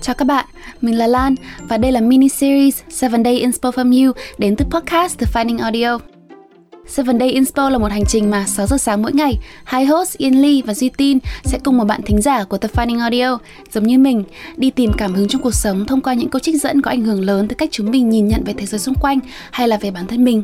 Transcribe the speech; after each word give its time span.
Chào 0.00 0.14
các 0.14 0.24
bạn, 0.24 0.46
mình 0.80 0.98
là 0.98 1.06
Lan 1.06 1.34
và 1.68 1.76
đây 1.76 1.92
là 1.92 2.00
mini 2.00 2.28
series 2.28 2.82
7 3.02 3.10
Day 3.24 3.38
Inspo 3.38 3.70
from 3.70 4.04
You 4.04 4.12
đến 4.38 4.56
từ 4.56 4.64
podcast 4.70 5.18
The 5.18 5.26
Finding 5.32 5.62
Audio. 5.62 6.13
7 6.84 7.18
Day 7.20 7.30
Inspo 7.30 7.70
là 7.70 7.78
một 7.78 7.92
hành 7.92 8.04
trình 8.04 8.30
mà 8.30 8.46
6 8.46 8.66
giờ 8.66 8.78
sáng 8.78 9.02
mỗi 9.02 9.12
ngày, 9.12 9.38
hai 9.64 9.84
host 9.84 10.16
Yên 10.18 10.42
Ly 10.42 10.62
và 10.62 10.74
Duy 10.74 10.88
Tin 10.88 11.18
sẽ 11.44 11.58
cùng 11.64 11.78
một 11.78 11.84
bạn 11.84 12.02
thính 12.02 12.22
giả 12.22 12.44
của 12.44 12.58
The 12.58 12.68
Finding 12.68 13.00
Audio, 13.00 13.38
giống 13.72 13.86
như 13.86 13.98
mình, 13.98 14.24
đi 14.56 14.70
tìm 14.70 14.92
cảm 14.98 15.14
hứng 15.14 15.28
trong 15.28 15.42
cuộc 15.42 15.54
sống 15.54 15.86
thông 15.86 16.00
qua 16.00 16.14
những 16.14 16.28
câu 16.28 16.40
trích 16.40 16.62
dẫn 16.62 16.82
có 16.82 16.90
ảnh 16.90 17.02
hưởng 17.04 17.20
lớn 17.20 17.48
tới 17.48 17.54
cách 17.54 17.68
chúng 17.72 17.90
mình 17.90 18.10
nhìn 18.10 18.28
nhận 18.28 18.44
về 18.44 18.54
thế 18.56 18.66
giới 18.66 18.78
xung 18.78 18.94
quanh 18.94 19.18
hay 19.50 19.68
là 19.68 19.76
về 19.76 19.90
bản 19.90 20.06
thân 20.06 20.24
mình. 20.24 20.42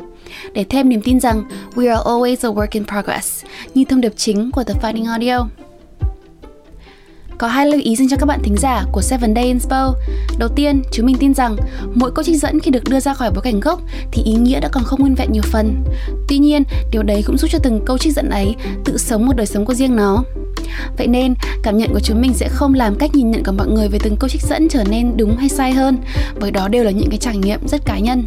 Để 0.52 0.64
thêm 0.64 0.88
niềm 0.88 1.02
tin 1.02 1.20
rằng 1.20 1.42
we 1.74 1.88
are 1.88 2.02
always 2.04 2.50
a 2.50 2.54
work 2.54 2.68
in 2.70 2.84
progress, 2.84 3.44
như 3.74 3.84
thông 3.84 4.00
điệp 4.00 4.12
chính 4.16 4.50
của 4.50 4.64
The 4.64 4.74
Finding 4.82 5.10
Audio. 5.10 5.46
Có 7.40 7.48
hai 7.48 7.66
lưu 7.66 7.80
ý 7.84 7.96
dành 7.96 8.08
cho 8.08 8.16
các 8.16 8.26
bạn 8.26 8.40
thính 8.42 8.56
giả 8.56 8.84
của 8.92 9.02
7 9.10 9.20
Day 9.34 9.44
Inspo. 9.44 9.94
Đầu 10.38 10.48
tiên, 10.48 10.82
chúng 10.92 11.06
mình 11.06 11.16
tin 11.16 11.34
rằng 11.34 11.56
mỗi 11.94 12.10
câu 12.14 12.24
trích 12.24 12.40
dẫn 12.40 12.60
khi 12.60 12.70
được 12.70 12.84
đưa 12.84 13.00
ra 13.00 13.14
khỏi 13.14 13.30
bối 13.30 13.42
cảnh 13.42 13.60
gốc 13.60 13.80
thì 14.12 14.22
ý 14.22 14.32
nghĩa 14.32 14.60
đã 14.60 14.68
còn 14.72 14.84
không 14.84 15.00
nguyên 15.00 15.14
vẹn 15.14 15.32
nhiều 15.32 15.42
phần. 15.42 15.84
Tuy 16.28 16.38
nhiên, 16.38 16.62
điều 16.90 17.02
đấy 17.02 17.22
cũng 17.26 17.38
giúp 17.38 17.48
cho 17.50 17.58
từng 17.62 17.80
câu 17.86 17.98
trích 17.98 18.14
dẫn 18.14 18.30
ấy 18.30 18.54
tự 18.84 18.98
sống 18.98 19.26
một 19.26 19.36
đời 19.36 19.46
sống 19.46 19.64
của 19.64 19.74
riêng 19.74 19.96
nó. 19.96 20.24
Vậy 20.98 21.06
nên, 21.06 21.34
cảm 21.62 21.78
nhận 21.78 21.92
của 21.92 22.00
chúng 22.00 22.20
mình 22.20 22.32
sẽ 22.34 22.48
không 22.48 22.74
làm 22.74 22.94
cách 22.94 23.14
nhìn 23.14 23.30
nhận 23.30 23.44
của 23.44 23.52
mọi 23.52 23.68
người 23.68 23.88
về 23.88 23.98
từng 24.02 24.16
câu 24.16 24.28
trích 24.28 24.42
dẫn 24.42 24.68
trở 24.68 24.84
nên 24.84 25.16
đúng 25.16 25.36
hay 25.36 25.48
sai 25.48 25.72
hơn, 25.72 25.98
bởi 26.40 26.50
đó 26.50 26.68
đều 26.68 26.84
là 26.84 26.90
những 26.90 27.10
cái 27.10 27.18
trải 27.18 27.36
nghiệm 27.36 27.68
rất 27.68 27.84
cá 27.84 27.98
nhân. 27.98 28.26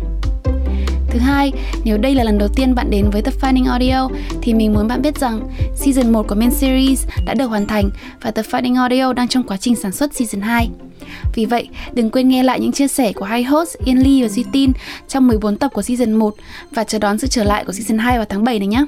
Thứ 1.13 1.19
hai, 1.19 1.51
nếu 1.85 1.97
đây 1.97 2.15
là 2.15 2.23
lần 2.23 2.37
đầu 2.37 2.49
tiên 2.55 2.75
bạn 2.75 2.89
đến 2.89 3.09
với 3.09 3.21
The 3.21 3.31
Finding 3.41 3.69
Audio 3.69 4.09
thì 4.41 4.53
mình 4.53 4.73
muốn 4.73 4.87
bạn 4.87 5.01
biết 5.01 5.15
rằng 5.19 5.47
Season 5.75 6.13
1 6.13 6.27
của 6.27 6.35
main 6.35 6.51
series 6.51 7.07
đã 7.25 7.33
được 7.33 7.45
hoàn 7.45 7.65
thành 7.65 7.89
và 8.21 8.31
The 8.31 8.41
Finding 8.41 8.75
Audio 8.75 9.13
đang 9.13 9.27
trong 9.27 9.43
quá 9.43 9.57
trình 9.57 9.75
sản 9.75 9.91
xuất 9.91 10.13
Season 10.13 10.41
2. 10.41 10.69
Vì 11.35 11.45
vậy, 11.45 11.69
đừng 11.93 12.09
quên 12.09 12.29
nghe 12.29 12.43
lại 12.43 12.59
những 12.59 12.71
chia 12.71 12.87
sẻ 12.87 13.13
của 13.13 13.25
hai 13.25 13.43
host 13.43 13.77
Yên 13.85 14.03
Ly 14.03 14.21
và 14.21 14.29
Duy 14.29 14.45
Tin 14.51 14.71
trong 15.07 15.27
14 15.27 15.57
tập 15.57 15.71
của 15.73 15.81
Season 15.81 16.11
1 16.11 16.35
và 16.71 16.83
chờ 16.83 16.99
đón 16.99 17.17
sự 17.17 17.27
trở 17.27 17.43
lại 17.43 17.63
của 17.65 17.73
Season 17.73 17.97
2 17.97 18.17
vào 18.17 18.25
tháng 18.29 18.43
7 18.43 18.59
này 18.59 18.67
nhé. 18.67 18.85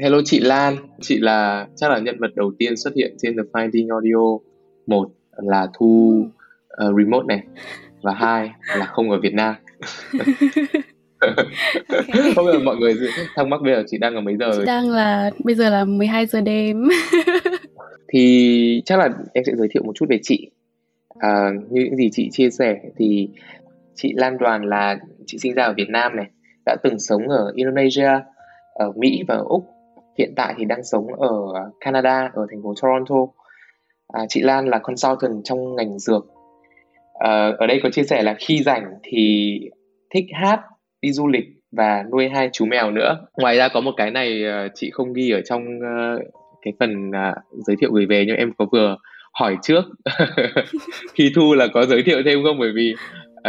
Hello 0.00 0.18
chị 0.24 0.40
Lan, 0.40 0.76
chị 1.00 1.18
là 1.18 1.66
chắc 1.76 1.90
là 1.90 1.98
nhân 1.98 2.16
vật 2.20 2.30
đầu 2.34 2.52
tiên 2.58 2.76
xuất 2.76 2.94
hiện 2.96 3.16
trên 3.22 3.36
The 3.36 3.42
Finding 3.52 3.90
Audio. 3.90 4.44
Một 4.86 5.08
là 5.36 5.66
thu 5.78 6.22
uh, 6.88 6.96
remote 6.96 7.26
này 7.28 7.42
và 8.02 8.12
hai 8.14 8.50
là 8.76 8.86
không 8.86 9.10
ở 9.10 9.20
Việt 9.20 9.34
Nam. 9.34 9.54
Okay. 10.18 10.34
không 12.36 12.46
biết 12.46 12.58
mọi 12.64 12.76
người 12.76 12.94
thắc 13.34 13.46
mắc 13.46 13.60
bây 13.62 13.74
giờ 13.74 13.82
chị 13.86 13.98
đang 13.98 14.14
ở 14.14 14.20
mấy 14.20 14.36
giờ? 14.36 14.50
Chị 14.56 14.64
đang 14.66 14.90
là 14.90 15.30
bây 15.44 15.54
giờ 15.54 15.70
là 15.70 15.84
12 15.84 16.26
giờ 16.26 16.40
đêm. 16.40 16.88
Thì 18.12 18.82
chắc 18.84 18.98
là 18.98 19.08
em 19.34 19.44
sẽ 19.44 19.52
giới 19.56 19.68
thiệu 19.70 19.82
một 19.82 19.92
chút 19.94 20.06
về 20.08 20.18
chị. 20.22 20.50
À, 21.18 21.50
như 21.70 21.82
những 21.84 21.96
gì 21.96 22.10
chị 22.12 22.28
chia 22.32 22.50
sẻ 22.50 22.76
thì 22.96 23.28
chị 23.94 24.12
Lan 24.16 24.38
Đoàn 24.38 24.64
là 24.64 24.98
chị 25.26 25.38
sinh 25.38 25.54
ra 25.54 25.64
ở 25.64 25.74
Việt 25.76 25.88
Nam 25.88 26.16
này 26.16 26.26
đã 26.66 26.76
từng 26.82 26.98
sống 26.98 27.28
ở 27.28 27.52
Indonesia 27.54 28.10
ở 28.74 28.92
Mỹ 28.96 29.22
và 29.28 29.34
ở 29.34 29.44
Úc. 29.48 29.66
Hiện 30.18 30.32
tại 30.36 30.54
thì 30.58 30.64
đang 30.64 30.84
sống 30.84 31.06
ở 31.14 31.30
Canada 31.80 32.30
ở 32.34 32.46
thành 32.50 32.62
phố 32.62 32.74
Toronto. 32.82 33.32
À, 34.08 34.26
chị 34.28 34.40
Lan 34.42 34.66
là 34.66 34.78
consultant 34.78 35.40
trong 35.44 35.76
ngành 35.76 35.98
dược 35.98 36.26
uh, 37.24 37.58
ở 37.58 37.66
đây 37.66 37.80
có 37.82 37.90
chia 37.90 38.02
sẻ 38.02 38.22
là 38.22 38.36
khi 38.38 38.62
rảnh 38.62 38.84
thì 39.02 39.60
thích 40.14 40.24
hát 40.32 40.60
đi 41.02 41.12
du 41.12 41.26
lịch 41.26 41.44
và 41.72 42.04
nuôi 42.12 42.28
hai 42.28 42.50
chú 42.52 42.66
mèo 42.66 42.90
nữa 42.90 43.26
ngoài 43.38 43.56
ra 43.56 43.68
có 43.68 43.80
một 43.80 43.92
cái 43.96 44.10
này 44.10 44.42
uh, 44.66 44.70
chị 44.74 44.90
không 44.90 45.12
ghi 45.12 45.30
ở 45.30 45.40
trong 45.40 45.62
uh, 45.78 46.22
cái 46.62 46.72
phần 46.80 47.10
uh, 47.10 47.64
giới 47.66 47.76
thiệu 47.80 47.92
gửi 47.92 48.06
về 48.06 48.24
nhưng 48.26 48.36
em 48.36 48.52
có 48.58 48.66
vừa 48.72 48.96
hỏi 49.32 49.56
trước 49.62 49.84
khi 51.14 51.32
thu 51.34 51.54
là 51.54 51.66
có 51.74 51.86
giới 51.86 52.02
thiệu 52.02 52.22
thêm 52.24 52.42
không 52.44 52.58
bởi 52.58 52.72
vì 52.74 52.94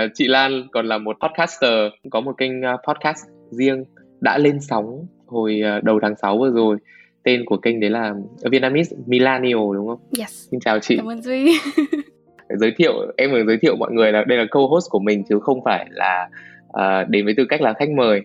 uh, 0.06 0.12
chị 0.14 0.28
Lan 0.28 0.68
còn 0.72 0.88
là 0.88 0.98
một 0.98 1.18
podcaster 1.22 1.74
có 2.10 2.22
một 2.22 2.34
kênh 2.38 2.60
uh, 2.60 2.80
podcast 2.88 3.26
riêng 3.50 3.84
đã 4.22 4.38
lên 4.38 4.60
sóng 4.62 5.06
hồi 5.28 5.62
uh, 5.78 5.84
đầu 5.84 6.00
tháng 6.02 6.16
6 6.22 6.38
vừa 6.38 6.52
rồi 6.52 6.78
tên 7.24 7.46
của 7.46 7.58
kênh 7.58 7.80
đấy 7.80 7.90
là 7.90 8.14
Vietnamese 8.52 8.96
Millennial 9.06 9.62
đúng 9.74 9.88
không? 9.88 10.00
Yes. 10.20 10.48
Xin 10.52 10.60
chào 10.60 10.80
chị. 10.80 10.98
Cảm 10.98 11.10
ơn 11.10 11.22
Duy. 11.22 11.60
giới 12.50 12.74
thiệu 12.78 12.94
em 13.18 13.32
vừa 13.32 13.44
giới 13.44 13.58
thiệu 13.58 13.76
mọi 13.76 13.92
người 13.92 14.12
là 14.12 14.24
đây 14.24 14.38
là 14.38 14.46
co-host 14.52 14.90
của 14.90 15.00
mình 15.00 15.24
chứ 15.30 15.40
không 15.40 15.64
phải 15.66 15.88
là 15.90 16.30
uh, 16.68 17.10
đến 17.10 17.26
với 17.26 17.34
tư 17.38 17.46
cách 17.50 17.62
là 17.62 17.74
khách 17.74 17.90
mời. 17.90 18.22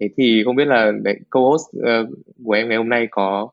Thế 0.00 0.08
thì 0.16 0.42
không 0.44 0.56
biết 0.56 0.68
là 0.68 0.92
đấy, 1.02 1.16
co-host 1.30 1.78
uh, 1.78 2.08
của 2.44 2.52
em 2.52 2.68
ngày 2.68 2.76
hôm 2.76 2.88
nay 2.88 3.08
có 3.10 3.48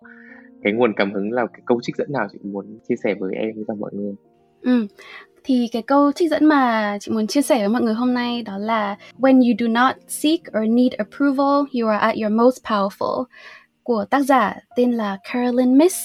cái 0.64 0.74
nguồn 0.74 0.94
cảm 0.94 1.14
hứng 1.14 1.32
là 1.32 1.46
cái 1.54 1.62
câu 1.66 1.80
trích 1.82 1.96
dẫn 1.96 2.08
nào 2.12 2.28
chị 2.32 2.40
muốn 2.44 2.80
chia 2.90 2.96
sẻ 3.04 3.16
với 3.20 3.36
em 3.36 3.52
với 3.56 3.64
cả 3.68 3.74
mọi 3.80 3.92
người? 3.94 4.14
Ừ 4.62 4.88
thì 5.46 5.70
cái 5.72 5.82
câu 5.82 6.12
trích 6.12 6.32
dẫn 6.32 6.46
mà 6.46 6.98
chị 7.02 7.12
muốn 7.12 7.28
chia 7.28 7.42
sẻ 7.42 7.60
với 7.60 7.70
mọi 7.70 7.82
người 7.82 7.94
hôm 7.94 8.14
nay 8.14 8.42
đó 8.42 8.58
là 8.58 8.98
when 9.20 9.34
you 9.34 9.56
do 9.60 9.68
not 9.68 9.96
seek 10.08 10.40
or 10.40 10.70
need 10.70 10.94
approval 10.94 11.64
you 11.74 11.88
are 11.90 12.00
at 12.00 12.16
your 12.16 12.32
most 12.32 12.64
powerful 12.64 13.24
của 13.84 14.06
tác 14.10 14.20
giả 14.20 14.56
tên 14.76 14.92
là 14.92 15.18
Carolyn 15.34 15.78
Miss 15.78 15.96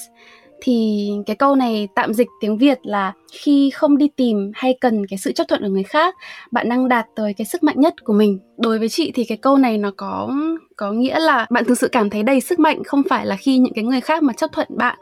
thì 0.60 1.09
cái 1.26 1.37
câu 1.37 1.54
này 1.54 1.88
tạm 1.94 2.15
dịch 2.15 2.28
tiếng 2.41 2.59
Việt 2.59 2.78
là 2.82 3.12
khi 3.32 3.71
không 3.71 3.98
đi 3.98 4.09
tìm 4.16 4.50
hay 4.54 4.75
cần 4.81 5.06
cái 5.06 5.19
sự 5.19 5.32
chấp 5.32 5.44
thuận 5.48 5.62
của 5.62 5.69
người 5.69 5.82
khác, 5.82 6.15
bạn 6.50 6.69
đang 6.69 6.88
đạt 6.88 7.06
tới 7.16 7.34
cái 7.34 7.44
sức 7.44 7.62
mạnh 7.62 7.81
nhất 7.81 7.94
của 8.04 8.12
mình. 8.12 8.38
Đối 8.56 8.78
với 8.78 8.88
chị 8.88 9.12
thì 9.15 9.25
cái 9.25 9.38
câu 9.38 9.56
này 9.56 9.78
nó 9.78 9.91
có 9.97 10.34
có 10.81 10.93
nghĩa 10.93 11.19
là 11.19 11.47
bạn 11.51 11.65
thực 11.65 11.79
sự 11.79 11.89
cảm 11.89 12.11
thấy 12.11 12.23
đầy 12.23 12.41
sức 12.41 12.59
mạnh 12.59 12.85
không 12.85 13.03
phải 13.11 13.27
là 13.27 13.37
khi 13.37 13.59
những 13.59 13.73
cái 13.75 13.85
người 13.85 14.01
khác 14.01 14.23
mà 14.23 14.33
chấp 14.33 14.51
thuận 14.53 14.69
bạn 14.71 14.99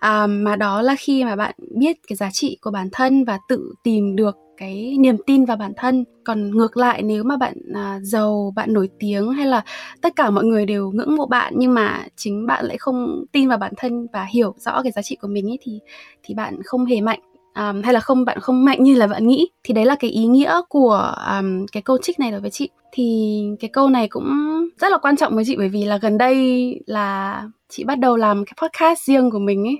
à, 0.00 0.26
mà 0.26 0.56
đó 0.56 0.82
là 0.82 0.96
khi 0.98 1.24
mà 1.24 1.36
bạn 1.36 1.54
biết 1.74 1.96
cái 2.08 2.16
giá 2.16 2.30
trị 2.32 2.58
của 2.60 2.70
bản 2.70 2.88
thân 2.92 3.24
và 3.24 3.38
tự 3.48 3.74
tìm 3.82 4.16
được 4.16 4.36
cái 4.56 4.96
niềm 4.98 5.16
tin 5.26 5.44
vào 5.44 5.56
bản 5.56 5.72
thân. 5.76 6.04
Còn 6.24 6.56
ngược 6.56 6.76
lại 6.76 7.02
nếu 7.02 7.24
mà 7.24 7.36
bạn 7.36 7.54
à, 7.74 7.98
giàu 8.02 8.52
bạn 8.56 8.72
nổi 8.72 8.88
tiếng 8.98 9.30
hay 9.30 9.46
là 9.46 9.62
tất 10.00 10.16
cả 10.16 10.30
mọi 10.30 10.44
người 10.44 10.66
đều 10.66 10.90
ngưỡng 10.90 11.16
mộ 11.16 11.26
bạn 11.26 11.52
nhưng 11.56 11.74
mà 11.74 12.06
chính 12.16 12.46
bạn 12.46 12.64
lại 12.66 12.78
không 12.78 13.24
tin 13.32 13.48
vào 13.48 13.58
bản 13.58 13.72
thân 13.76 14.06
và 14.12 14.24
hiểu 14.24 14.54
rõ 14.58 14.82
cái 14.82 14.92
giá 14.92 15.02
trị 15.02 15.16
của 15.20 15.28
mình 15.28 15.50
ấy 15.50 15.58
thì 15.62 15.80
thì 16.22 16.34
bạn 16.34 16.62
không 16.64 16.84
hề 16.84 17.00
mạnh 17.00 17.20
um, 17.54 17.82
hay 17.82 17.94
là 17.94 18.00
không 18.00 18.24
bạn 18.24 18.40
không 18.40 18.64
mạnh 18.64 18.82
như 18.82 18.94
là 18.94 19.06
bạn 19.06 19.26
nghĩ 19.26 19.48
thì 19.64 19.74
đấy 19.74 19.84
là 19.84 19.94
cái 19.94 20.10
ý 20.10 20.26
nghĩa 20.26 20.60
của 20.68 21.14
um, 21.38 21.66
cái 21.72 21.82
câu 21.82 21.98
trích 21.98 22.20
này 22.20 22.30
đối 22.30 22.40
với 22.40 22.50
chị. 22.50 22.68
Thì 22.92 23.42
cái 23.60 23.70
câu 23.72 23.88
này 23.88 24.08
cũng 24.08 24.28
rất 24.80 24.92
là 24.92 24.98
quan 24.98 25.16
trọng 25.16 25.34
với 25.34 25.44
chị 25.44 25.56
bởi 25.56 25.68
vì 25.68 25.84
là 25.84 25.98
gần 25.98 26.18
đây 26.18 26.74
là 26.86 27.42
chị 27.68 27.84
bắt 27.84 27.98
đầu 27.98 28.16
làm 28.16 28.44
cái 28.44 28.54
podcast 28.62 29.02
riêng 29.02 29.30
của 29.30 29.38
mình 29.38 29.66
ấy. 29.66 29.78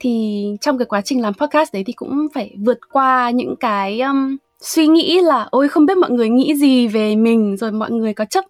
Thì 0.00 0.44
trong 0.60 0.78
cái 0.78 0.86
quá 0.86 1.00
trình 1.00 1.22
làm 1.22 1.34
podcast 1.34 1.72
đấy 1.72 1.82
thì 1.86 1.92
cũng 1.92 2.26
phải 2.34 2.54
vượt 2.66 2.78
qua 2.92 3.30
những 3.30 3.54
cái 3.60 4.00
um, 4.00 4.36
suy 4.60 4.86
nghĩ 4.86 5.20
là 5.20 5.48
ôi 5.50 5.68
không 5.68 5.86
biết 5.86 5.98
mọi 5.98 6.10
người 6.10 6.28
nghĩ 6.28 6.54
gì 6.54 6.88
về 6.88 7.16
mình 7.16 7.56
rồi 7.56 7.72
mọi 7.72 7.90
người 7.90 8.14
có 8.14 8.24
chấp 8.24 8.44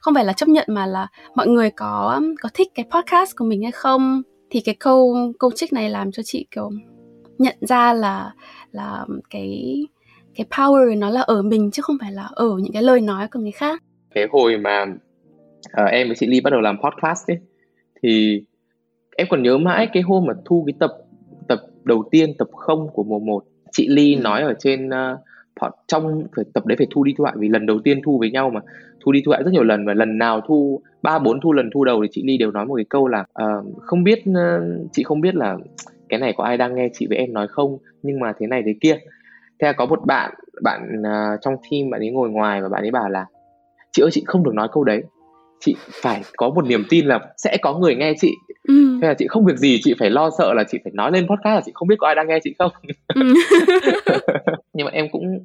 không 0.00 0.14
phải 0.14 0.24
là 0.24 0.32
chấp 0.32 0.48
nhận 0.48 0.66
mà 0.68 0.86
là 0.86 1.06
mọi 1.34 1.48
người 1.48 1.70
có 1.70 2.20
có 2.40 2.48
thích 2.54 2.68
cái 2.74 2.86
podcast 2.90 3.36
của 3.36 3.44
mình 3.44 3.62
hay 3.62 3.72
không? 3.72 4.22
Thì 4.50 4.60
cái 4.60 4.74
câu 4.74 5.16
câu 5.38 5.50
trích 5.50 5.72
này 5.72 5.90
làm 5.90 6.12
cho 6.12 6.22
chị 6.22 6.46
kiểu 6.50 6.70
nhận 7.38 7.56
ra 7.60 7.92
là 7.92 8.32
là 8.72 9.06
cái 9.30 9.82
cái 10.34 10.46
power 10.50 10.98
nó 10.98 11.10
là 11.10 11.20
ở 11.20 11.42
mình 11.42 11.70
chứ 11.70 11.82
không 11.82 11.96
phải 12.00 12.12
là 12.12 12.28
ở 12.32 12.50
những 12.58 12.72
cái 12.72 12.82
lời 12.82 13.00
nói 13.00 13.28
của 13.28 13.40
người 13.40 13.52
khác 13.52 13.82
cái 14.14 14.26
hồi 14.30 14.58
mà 14.58 14.82
uh, 15.82 15.90
em 15.90 16.06
với 16.06 16.16
chị 16.16 16.26
Ly 16.26 16.40
bắt 16.40 16.50
đầu 16.50 16.60
làm 16.60 16.76
podcast 16.82 17.30
ấy 17.30 17.38
thì 18.02 18.42
em 19.16 19.26
còn 19.30 19.42
nhớ 19.42 19.58
mãi 19.58 19.88
cái 19.92 20.02
hôm 20.02 20.24
mà 20.24 20.34
thu 20.44 20.64
cái 20.66 20.74
tập 20.80 20.90
tập 21.48 21.60
đầu 21.84 22.08
tiên 22.10 22.34
tập 22.38 22.48
không 22.52 22.88
của 22.92 23.04
mùa 23.04 23.18
1 23.18 23.44
chị 23.72 23.88
Ly 23.88 24.14
ừ. 24.14 24.20
nói 24.20 24.42
ở 24.42 24.54
trên 24.58 24.88
uh, 24.88 25.72
trong 25.88 26.22
phải 26.36 26.44
tập 26.54 26.66
đấy 26.66 26.76
phải 26.78 26.86
thu 26.90 27.04
đi 27.04 27.14
thu 27.18 27.24
lại 27.24 27.34
vì 27.38 27.48
lần 27.48 27.66
đầu 27.66 27.78
tiên 27.84 28.00
thu 28.04 28.18
với 28.18 28.30
nhau 28.30 28.50
mà 28.50 28.60
thu 29.04 29.12
đi 29.12 29.22
thu 29.26 29.32
lại 29.32 29.42
rất 29.42 29.50
nhiều 29.52 29.62
lần 29.62 29.86
và 29.86 29.94
lần 29.94 30.18
nào 30.18 30.40
thu 30.40 30.80
ba 31.02 31.18
bốn 31.18 31.40
thu 31.40 31.52
lần 31.52 31.70
thu 31.74 31.84
đầu 31.84 32.02
thì 32.02 32.08
chị 32.12 32.22
Ly 32.24 32.36
đều 32.36 32.50
nói 32.50 32.66
một 32.66 32.74
cái 32.76 32.84
câu 32.88 33.08
là 33.08 33.20
uh, 33.20 33.82
không 33.82 34.04
biết 34.04 34.18
uh, 34.30 34.90
chị 34.92 35.02
không 35.02 35.20
biết 35.20 35.34
là 35.34 35.56
cái 36.08 36.20
này 36.20 36.34
có 36.36 36.44
ai 36.44 36.56
đang 36.56 36.74
nghe 36.74 36.88
chị 36.92 37.06
với 37.08 37.18
em 37.18 37.32
nói 37.32 37.48
không? 37.48 37.78
Nhưng 38.02 38.20
mà 38.20 38.32
thế 38.38 38.46
này 38.46 38.62
thế 38.66 38.74
kia. 38.80 38.98
Thế 39.60 39.66
là 39.66 39.72
có 39.72 39.86
một 39.86 40.00
bạn 40.06 40.34
bạn 40.62 41.02
uh, 41.02 41.40
trong 41.42 41.56
team 41.70 41.90
bạn 41.90 42.00
ấy 42.00 42.10
ngồi 42.10 42.30
ngoài 42.30 42.62
và 42.62 42.68
bạn 42.68 42.84
ấy 42.84 42.90
bảo 42.90 43.08
là 43.08 43.26
chị 43.92 44.02
ơi 44.02 44.10
chị 44.12 44.22
không 44.26 44.44
được 44.44 44.54
nói 44.54 44.68
câu 44.72 44.84
đấy. 44.84 45.02
Chị 45.60 45.76
phải 46.02 46.22
có 46.36 46.50
một 46.50 46.66
niềm 46.66 46.84
tin 46.88 47.06
là 47.06 47.20
sẽ 47.36 47.56
có 47.62 47.78
người 47.78 47.94
nghe 47.94 48.14
chị. 48.20 48.32
Ừ. 48.68 48.98
thế 49.02 49.08
là 49.08 49.14
chị 49.14 49.26
không 49.28 49.44
việc 49.44 49.56
gì 49.56 49.80
chị 49.84 49.94
phải 49.98 50.10
lo 50.10 50.30
sợ 50.38 50.54
là 50.54 50.64
chị 50.68 50.78
phải 50.84 50.92
nói 50.94 51.12
lên 51.12 51.26
podcast 51.26 51.54
là 51.54 51.60
chị 51.64 51.72
không 51.74 51.88
biết 51.88 51.96
có 51.98 52.06
ai 52.06 52.14
đang 52.14 52.28
nghe 52.28 52.38
chị 52.44 52.54
không. 52.58 52.72
Ừ. 53.14 53.22
nhưng 54.72 54.84
mà 54.84 54.90
em 54.92 55.06
cũng 55.12 55.44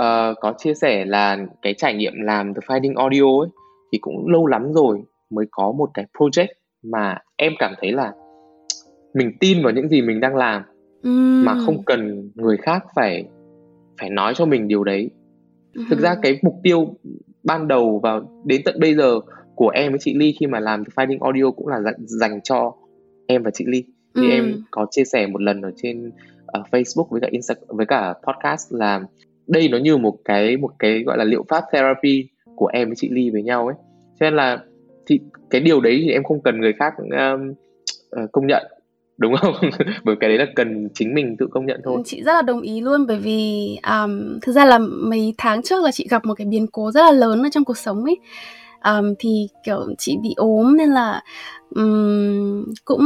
uh, 0.00 0.36
có 0.40 0.54
chia 0.58 0.74
sẻ 0.74 1.04
là 1.04 1.38
cái 1.62 1.74
trải 1.74 1.94
nghiệm 1.94 2.12
làm 2.16 2.54
The 2.54 2.60
Finding 2.66 2.96
Audio 2.96 3.40
ấy 3.42 3.48
thì 3.92 3.98
cũng 3.98 4.28
lâu 4.28 4.46
lắm 4.46 4.72
rồi 4.72 5.02
mới 5.30 5.46
có 5.50 5.72
một 5.72 5.90
cái 5.94 6.04
project 6.18 6.46
mà 6.82 7.18
em 7.36 7.52
cảm 7.58 7.74
thấy 7.80 7.92
là 7.92 8.12
mình 9.14 9.32
tin 9.40 9.62
vào 9.62 9.72
những 9.72 9.88
gì 9.88 10.02
mình 10.02 10.20
đang 10.20 10.36
làm 10.36 10.62
ừ. 11.02 11.10
mà 11.44 11.54
không 11.66 11.82
cần 11.82 12.30
người 12.34 12.56
khác 12.56 12.84
phải 12.94 13.24
phải 14.00 14.10
nói 14.10 14.34
cho 14.36 14.46
mình 14.46 14.68
điều 14.68 14.84
đấy. 14.84 15.10
Thực 15.90 15.98
ra 15.98 16.14
cái 16.22 16.38
mục 16.42 16.54
tiêu 16.62 16.94
ban 17.42 17.68
đầu 17.68 18.00
vào 18.02 18.42
đến 18.44 18.62
tận 18.64 18.80
bây 18.80 18.94
giờ 18.94 19.20
của 19.54 19.68
em 19.68 19.92
với 19.92 19.98
chị 19.98 20.14
Ly 20.14 20.34
khi 20.40 20.46
mà 20.46 20.60
làm 20.60 20.82
Finding 20.82 21.18
Audio 21.20 21.50
cũng 21.50 21.68
là 21.68 21.80
dành, 21.80 21.94
dành 21.98 22.40
cho 22.44 22.72
em 23.26 23.42
và 23.42 23.50
chị 23.50 23.64
Ly. 23.68 23.84
Thì 24.14 24.22
ừ. 24.22 24.30
em 24.30 24.62
có 24.70 24.86
chia 24.90 25.04
sẻ 25.04 25.26
một 25.26 25.42
lần 25.42 25.60
ở 25.60 25.70
trên 25.76 26.08
uh, 26.58 26.66
Facebook 26.70 27.06
với 27.10 27.20
cả 27.20 27.28
Instagram 27.30 27.76
với 27.76 27.86
cả 27.86 28.14
podcast 28.26 28.72
là 28.74 29.00
đây 29.46 29.68
nó 29.68 29.78
như 29.78 29.96
một 29.96 30.16
cái 30.24 30.56
một 30.56 30.70
cái 30.78 31.02
gọi 31.02 31.18
là 31.18 31.24
liệu 31.24 31.44
pháp 31.48 31.64
therapy 31.72 32.28
của 32.56 32.66
em 32.66 32.88
với 32.88 32.96
chị 32.96 33.08
Ly 33.12 33.30
với 33.30 33.42
nhau 33.42 33.66
ấy. 33.66 33.74
Cho 34.20 34.26
nên 34.26 34.34
là 34.34 34.64
thì 35.06 35.20
cái 35.50 35.60
điều 35.60 35.80
đấy 35.80 36.00
thì 36.04 36.10
em 36.10 36.24
không 36.24 36.42
cần 36.42 36.60
người 36.60 36.72
khác 36.72 36.94
um, 36.98 37.50
uh, 38.24 38.32
công 38.32 38.46
nhận 38.46 38.66
đúng 39.20 39.36
không? 39.36 39.54
Bởi 40.04 40.16
cái 40.20 40.28
đấy 40.28 40.38
là 40.38 40.46
cần 40.56 40.88
chính 40.94 41.14
mình 41.14 41.36
tự 41.38 41.46
công 41.50 41.66
nhận 41.66 41.80
thôi. 41.84 42.02
Chị 42.04 42.22
rất 42.22 42.32
là 42.32 42.42
đồng 42.42 42.60
ý 42.60 42.80
luôn 42.80 43.06
bởi 43.06 43.18
vì 43.18 43.68
um, 43.90 44.38
thực 44.42 44.52
ra 44.52 44.64
là 44.64 44.78
mấy 44.78 45.34
tháng 45.38 45.62
trước 45.62 45.84
là 45.84 45.90
chị 45.92 46.06
gặp 46.10 46.24
một 46.24 46.34
cái 46.34 46.46
biến 46.46 46.66
cố 46.72 46.90
rất 46.90 47.02
là 47.02 47.12
lớn 47.12 47.42
ở 47.42 47.48
trong 47.52 47.64
cuộc 47.64 47.78
sống 47.78 48.04
ấy 48.04 48.16
um, 48.84 49.14
thì 49.18 49.48
kiểu 49.64 49.86
chị 49.98 50.16
bị 50.22 50.34
ốm 50.36 50.76
nên 50.76 50.90
là 50.90 51.22
um, 51.74 52.64
cũng 52.84 53.00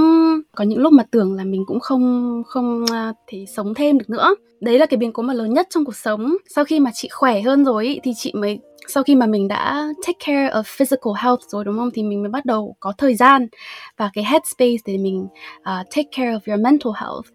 có 0.57 0.65
những 0.65 0.79
lúc 0.79 0.93
mà 0.93 1.05
tưởng 1.11 1.35
là 1.35 1.45
mình 1.45 1.65
cũng 1.67 1.81
không 1.81 2.43
không 2.47 2.83
uh, 2.83 3.17
thể 3.27 3.45
sống 3.57 3.75
thêm 3.75 3.99
được 3.99 4.11
nữa. 4.11 4.35
Đấy 4.61 4.79
là 4.79 4.87
cái 4.87 4.99
biến 4.99 5.13
cố 5.13 5.23
mà 5.23 5.35
lớn 5.35 5.55
nhất 5.55 5.67
trong 5.71 5.85
cuộc 5.85 5.97
sống. 5.97 6.37
Sau 6.55 6.65
khi 6.65 6.81
mà 6.81 6.91
chị 6.95 7.09
khỏe 7.09 7.41
hơn 7.41 7.65
rồi 7.65 7.87
ý, 7.87 8.01
thì 8.03 8.13
chị 8.17 8.33
mới 8.35 8.59
sau 8.89 9.03
khi 9.03 9.15
mà 9.15 9.27
mình 9.27 9.49
đã 9.49 9.89
take 10.07 10.19
care 10.27 10.49
of 10.49 10.63
physical 10.63 11.13
health 11.19 11.41
rồi 11.49 11.65
đúng 11.65 11.79
không? 11.79 11.91
Thì 11.95 12.03
mình 12.03 12.23
mới 12.23 12.31
bắt 12.31 12.45
đầu 12.45 12.77
có 12.81 12.93
thời 12.99 13.15
gian 13.15 13.47
và 13.97 14.11
cái 14.15 14.25
headspace 14.25 14.83
để 14.87 14.99
mình 14.99 15.27
uh, 15.59 15.87
take 15.97 16.09
care 16.17 16.33
of 16.33 16.41
your 16.47 16.61
mental 16.65 16.93
health 17.01 17.27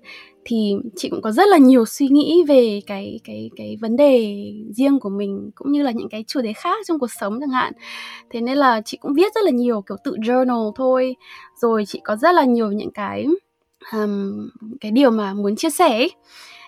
thì 0.49 0.75
chị 0.95 1.09
cũng 1.09 1.21
có 1.21 1.31
rất 1.31 1.47
là 1.49 1.57
nhiều 1.57 1.85
suy 1.85 2.07
nghĩ 2.07 2.43
về 2.47 2.81
cái 2.87 3.19
cái 3.23 3.49
cái 3.55 3.77
vấn 3.81 3.95
đề 3.95 4.35
riêng 4.75 4.99
của 4.99 5.09
mình 5.09 5.51
cũng 5.55 5.71
như 5.71 5.83
là 5.83 5.91
những 5.91 6.09
cái 6.09 6.23
chủ 6.27 6.41
đề 6.41 6.53
khác 6.53 6.77
trong 6.87 6.99
cuộc 6.99 7.11
sống 7.19 7.39
chẳng 7.39 7.49
hạn. 7.49 7.73
Thế 8.29 8.41
nên 8.41 8.57
là 8.57 8.81
chị 8.85 8.97
cũng 8.97 9.13
viết 9.13 9.35
rất 9.35 9.43
là 9.43 9.51
nhiều 9.51 9.81
kiểu 9.81 9.97
tự 10.03 10.15
journal 10.15 10.71
thôi. 10.75 11.15
Rồi 11.61 11.83
chị 11.87 12.01
có 12.03 12.15
rất 12.15 12.35
là 12.35 12.43
nhiều 12.43 12.71
những 12.71 12.91
cái 12.91 13.27
um, 13.93 14.49
cái 14.81 14.91
điều 14.91 15.11
mà 15.11 15.33
muốn 15.33 15.55
chia 15.55 15.69
sẻ 15.69 15.89
ấy. 15.89 16.11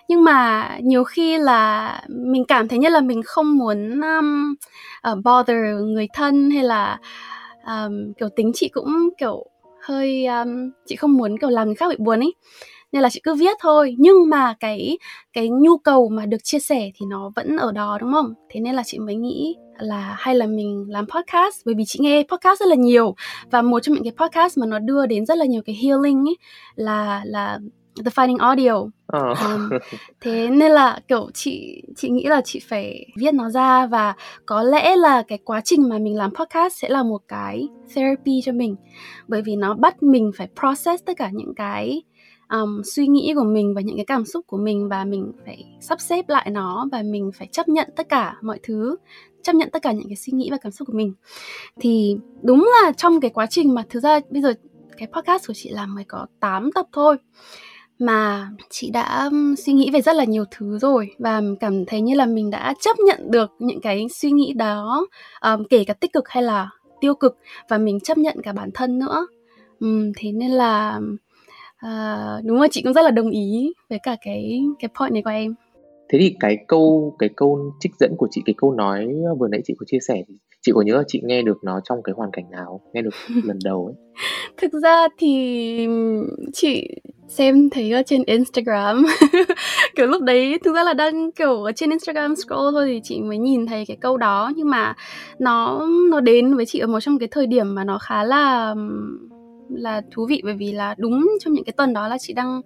Nhưng 0.08 0.24
mà 0.24 0.70
nhiều 0.82 1.04
khi 1.04 1.38
là 1.38 2.00
mình 2.08 2.44
cảm 2.44 2.68
thấy 2.68 2.78
như 2.78 2.88
là 2.88 3.00
mình 3.00 3.22
không 3.24 3.58
muốn 3.58 4.00
um, 4.00 4.54
uh, 5.12 5.18
bother 5.24 5.56
người 5.84 6.08
thân 6.14 6.50
hay 6.50 6.64
là 6.64 6.98
um, 7.66 8.12
kiểu 8.18 8.28
tính 8.36 8.50
chị 8.54 8.68
cũng 8.68 9.08
kiểu 9.18 9.46
hơi 9.80 10.26
um, 10.26 10.70
chị 10.86 10.96
không 10.96 11.12
muốn 11.12 11.38
kiểu 11.38 11.50
làm 11.50 11.66
người 11.66 11.74
khác 11.74 11.88
bị 11.90 11.96
buồn 11.98 12.20
ấy 12.20 12.34
nên 12.92 13.02
là 13.02 13.10
chị 13.10 13.20
cứ 13.22 13.34
viết 13.34 13.56
thôi. 13.60 13.94
Nhưng 13.98 14.16
mà 14.30 14.54
cái 14.60 14.98
cái 15.32 15.48
nhu 15.48 15.78
cầu 15.78 16.08
mà 16.08 16.26
được 16.26 16.44
chia 16.44 16.58
sẻ 16.58 16.90
thì 16.94 17.06
nó 17.06 17.30
vẫn 17.36 17.56
ở 17.56 17.72
đó 17.72 17.98
đúng 18.00 18.12
không? 18.12 18.34
Thế 18.50 18.60
nên 18.60 18.74
là 18.74 18.82
chị 18.86 18.98
mới 18.98 19.14
nghĩ 19.14 19.56
là 19.78 20.16
hay 20.18 20.34
là 20.34 20.46
mình 20.46 20.86
làm 20.88 21.06
podcast 21.06 21.56
bởi 21.64 21.74
vì 21.74 21.84
chị 21.86 21.98
nghe 22.02 22.22
podcast 22.30 22.60
rất 22.60 22.68
là 22.68 22.74
nhiều. 22.74 23.14
Và 23.50 23.62
một 23.62 23.80
trong 23.80 23.94
những 23.94 24.04
cái 24.04 24.26
podcast 24.26 24.58
mà 24.58 24.66
nó 24.66 24.78
đưa 24.78 25.06
đến 25.06 25.26
rất 25.26 25.38
là 25.38 25.44
nhiều 25.44 25.62
cái 25.66 25.78
healing 25.82 26.28
ấy 26.28 26.36
là 26.74 27.22
là 27.24 27.58
The 27.96 28.10
Finding 28.10 28.38
Audio. 28.38 28.74
Oh. 28.74 29.38
um, 29.44 29.70
thế 30.20 30.48
nên 30.48 30.72
là 30.72 31.00
kiểu 31.08 31.30
chị 31.34 31.82
chị 31.96 32.08
nghĩ 32.08 32.24
là 32.26 32.40
chị 32.44 32.60
phải 32.68 33.06
viết 33.16 33.34
nó 33.34 33.50
ra 33.50 33.86
và 33.86 34.14
có 34.46 34.62
lẽ 34.62 34.96
là 34.96 35.22
cái 35.22 35.38
quá 35.44 35.60
trình 35.64 35.88
mà 35.88 35.98
mình 35.98 36.16
làm 36.16 36.34
podcast 36.34 36.74
sẽ 36.76 36.88
là 36.88 37.02
một 37.02 37.20
cái 37.28 37.68
therapy 37.94 38.40
cho 38.44 38.52
mình. 38.52 38.76
Bởi 39.28 39.42
vì 39.42 39.56
nó 39.56 39.74
bắt 39.74 40.02
mình 40.02 40.30
phải 40.36 40.48
process 40.60 41.04
tất 41.04 41.12
cả 41.16 41.30
những 41.32 41.54
cái 41.54 42.02
um, 42.50 42.82
suy 42.84 43.06
nghĩ 43.06 43.32
của 43.36 43.44
mình 43.44 43.74
và 43.74 43.80
những 43.80 43.96
cái 43.96 44.04
cảm 44.04 44.24
xúc 44.24 44.46
của 44.46 44.56
mình 44.56 44.88
và 44.88 45.04
mình 45.04 45.32
phải 45.46 45.64
sắp 45.80 46.00
xếp 46.00 46.28
lại 46.28 46.50
nó 46.50 46.88
và 46.92 47.02
mình 47.02 47.30
phải 47.34 47.48
chấp 47.52 47.68
nhận 47.68 47.88
tất 47.96 48.08
cả 48.08 48.36
mọi 48.42 48.58
thứ 48.62 48.96
chấp 49.42 49.54
nhận 49.54 49.70
tất 49.70 49.82
cả 49.82 49.92
những 49.92 50.08
cái 50.08 50.16
suy 50.16 50.32
nghĩ 50.32 50.48
và 50.50 50.56
cảm 50.56 50.72
xúc 50.72 50.88
của 50.88 50.96
mình. 50.96 51.12
Thì 51.80 52.16
đúng 52.42 52.70
là 52.82 52.92
trong 52.92 53.20
cái 53.20 53.30
quá 53.30 53.46
trình 53.46 53.74
mà 53.74 53.84
thực 53.90 54.00
ra 54.00 54.20
bây 54.30 54.42
giờ 54.42 54.54
cái 54.96 55.08
podcast 55.12 55.46
của 55.46 55.54
chị 55.54 55.70
làm 55.70 55.94
mới 55.94 56.04
có 56.04 56.26
8 56.40 56.72
tập 56.72 56.86
thôi 56.92 57.16
mà 57.98 58.50
chị 58.70 58.90
đã 58.90 59.30
suy 59.58 59.72
nghĩ 59.72 59.90
về 59.90 60.00
rất 60.00 60.16
là 60.16 60.24
nhiều 60.24 60.44
thứ 60.50 60.78
rồi 60.78 61.10
và 61.18 61.42
cảm 61.60 61.86
thấy 61.86 62.00
như 62.00 62.14
là 62.14 62.26
mình 62.26 62.50
đã 62.50 62.74
chấp 62.80 62.96
nhận 63.06 63.30
được 63.30 63.50
những 63.58 63.80
cái 63.80 64.06
suy 64.14 64.30
nghĩ 64.30 64.52
đó 64.52 65.06
um, 65.40 65.64
kể 65.70 65.84
cả 65.84 65.94
tích 65.94 66.12
cực 66.12 66.28
hay 66.28 66.42
là 66.42 66.70
tiêu 67.00 67.14
cực 67.14 67.36
và 67.68 67.78
mình 67.78 68.00
chấp 68.00 68.18
nhận 68.18 68.36
cả 68.42 68.52
bản 68.52 68.70
thân 68.74 68.98
nữa. 68.98 69.26
Um, 69.80 70.12
thế 70.16 70.32
nên 70.32 70.50
là 70.50 71.00
uh, 71.86 72.44
đúng 72.44 72.58
rồi 72.58 72.68
chị 72.70 72.82
cũng 72.82 72.92
rất 72.92 73.02
là 73.02 73.10
đồng 73.10 73.30
ý 73.30 73.72
với 73.90 73.98
cả 74.02 74.16
cái 74.20 74.60
cái 74.78 74.88
point 74.98 75.12
này 75.12 75.22
của 75.22 75.30
em. 75.30 75.54
Thế 76.12 76.18
thì 76.20 76.36
cái 76.40 76.56
câu 76.68 77.16
cái 77.18 77.28
câu 77.36 77.72
trích 77.80 77.92
dẫn 78.00 78.14
của 78.18 78.28
chị 78.30 78.42
cái 78.46 78.54
câu 78.56 78.72
nói 78.72 79.08
vừa 79.38 79.48
nãy 79.48 79.60
chị 79.64 79.74
có 79.78 79.84
chia 79.88 79.98
sẻ 80.08 80.22
chị 80.62 80.72
có 80.74 80.82
nhớ 80.82 80.96
là 80.96 81.02
chị 81.06 81.20
nghe 81.24 81.42
được 81.42 81.64
nó 81.64 81.80
trong 81.84 82.02
cái 82.02 82.12
hoàn 82.16 82.30
cảnh 82.30 82.50
nào 82.50 82.80
nghe 82.92 83.02
được 83.02 83.14
lần 83.44 83.58
đầu 83.64 83.86
ấy? 83.86 83.94
Thực 84.56 84.72
ra 84.82 85.08
thì 85.18 85.86
chị 86.52 86.88
xem 87.28 87.70
thấy 87.70 87.92
ở 87.92 88.02
trên 88.06 88.22
Instagram 88.26 89.06
kiểu 89.96 90.06
lúc 90.06 90.22
đấy 90.22 90.58
thực 90.64 90.74
ra 90.74 90.84
là 90.84 90.94
đang 90.94 91.32
kiểu 91.32 91.62
ở 91.62 91.72
trên 91.72 91.90
Instagram 91.90 92.36
scroll 92.36 92.72
thôi 92.72 92.86
thì 92.86 93.00
chị 93.04 93.20
mới 93.20 93.38
nhìn 93.38 93.66
thấy 93.66 93.84
cái 93.86 93.96
câu 94.00 94.16
đó 94.16 94.52
nhưng 94.56 94.70
mà 94.70 94.94
nó 95.38 95.86
nó 96.10 96.20
đến 96.20 96.56
với 96.56 96.66
chị 96.66 96.78
ở 96.78 96.86
một 96.86 97.00
trong 97.00 97.18
cái 97.18 97.28
thời 97.30 97.46
điểm 97.46 97.74
mà 97.74 97.84
nó 97.84 97.98
khá 97.98 98.24
là 98.24 98.74
là 99.74 100.02
thú 100.10 100.26
vị 100.28 100.40
bởi 100.44 100.54
vì 100.54 100.72
là 100.72 100.94
đúng 100.98 101.28
trong 101.40 101.52
những 101.52 101.64
cái 101.64 101.72
tuần 101.72 101.92
đó 101.92 102.08
là 102.08 102.18
chị 102.18 102.32
đang 102.32 102.60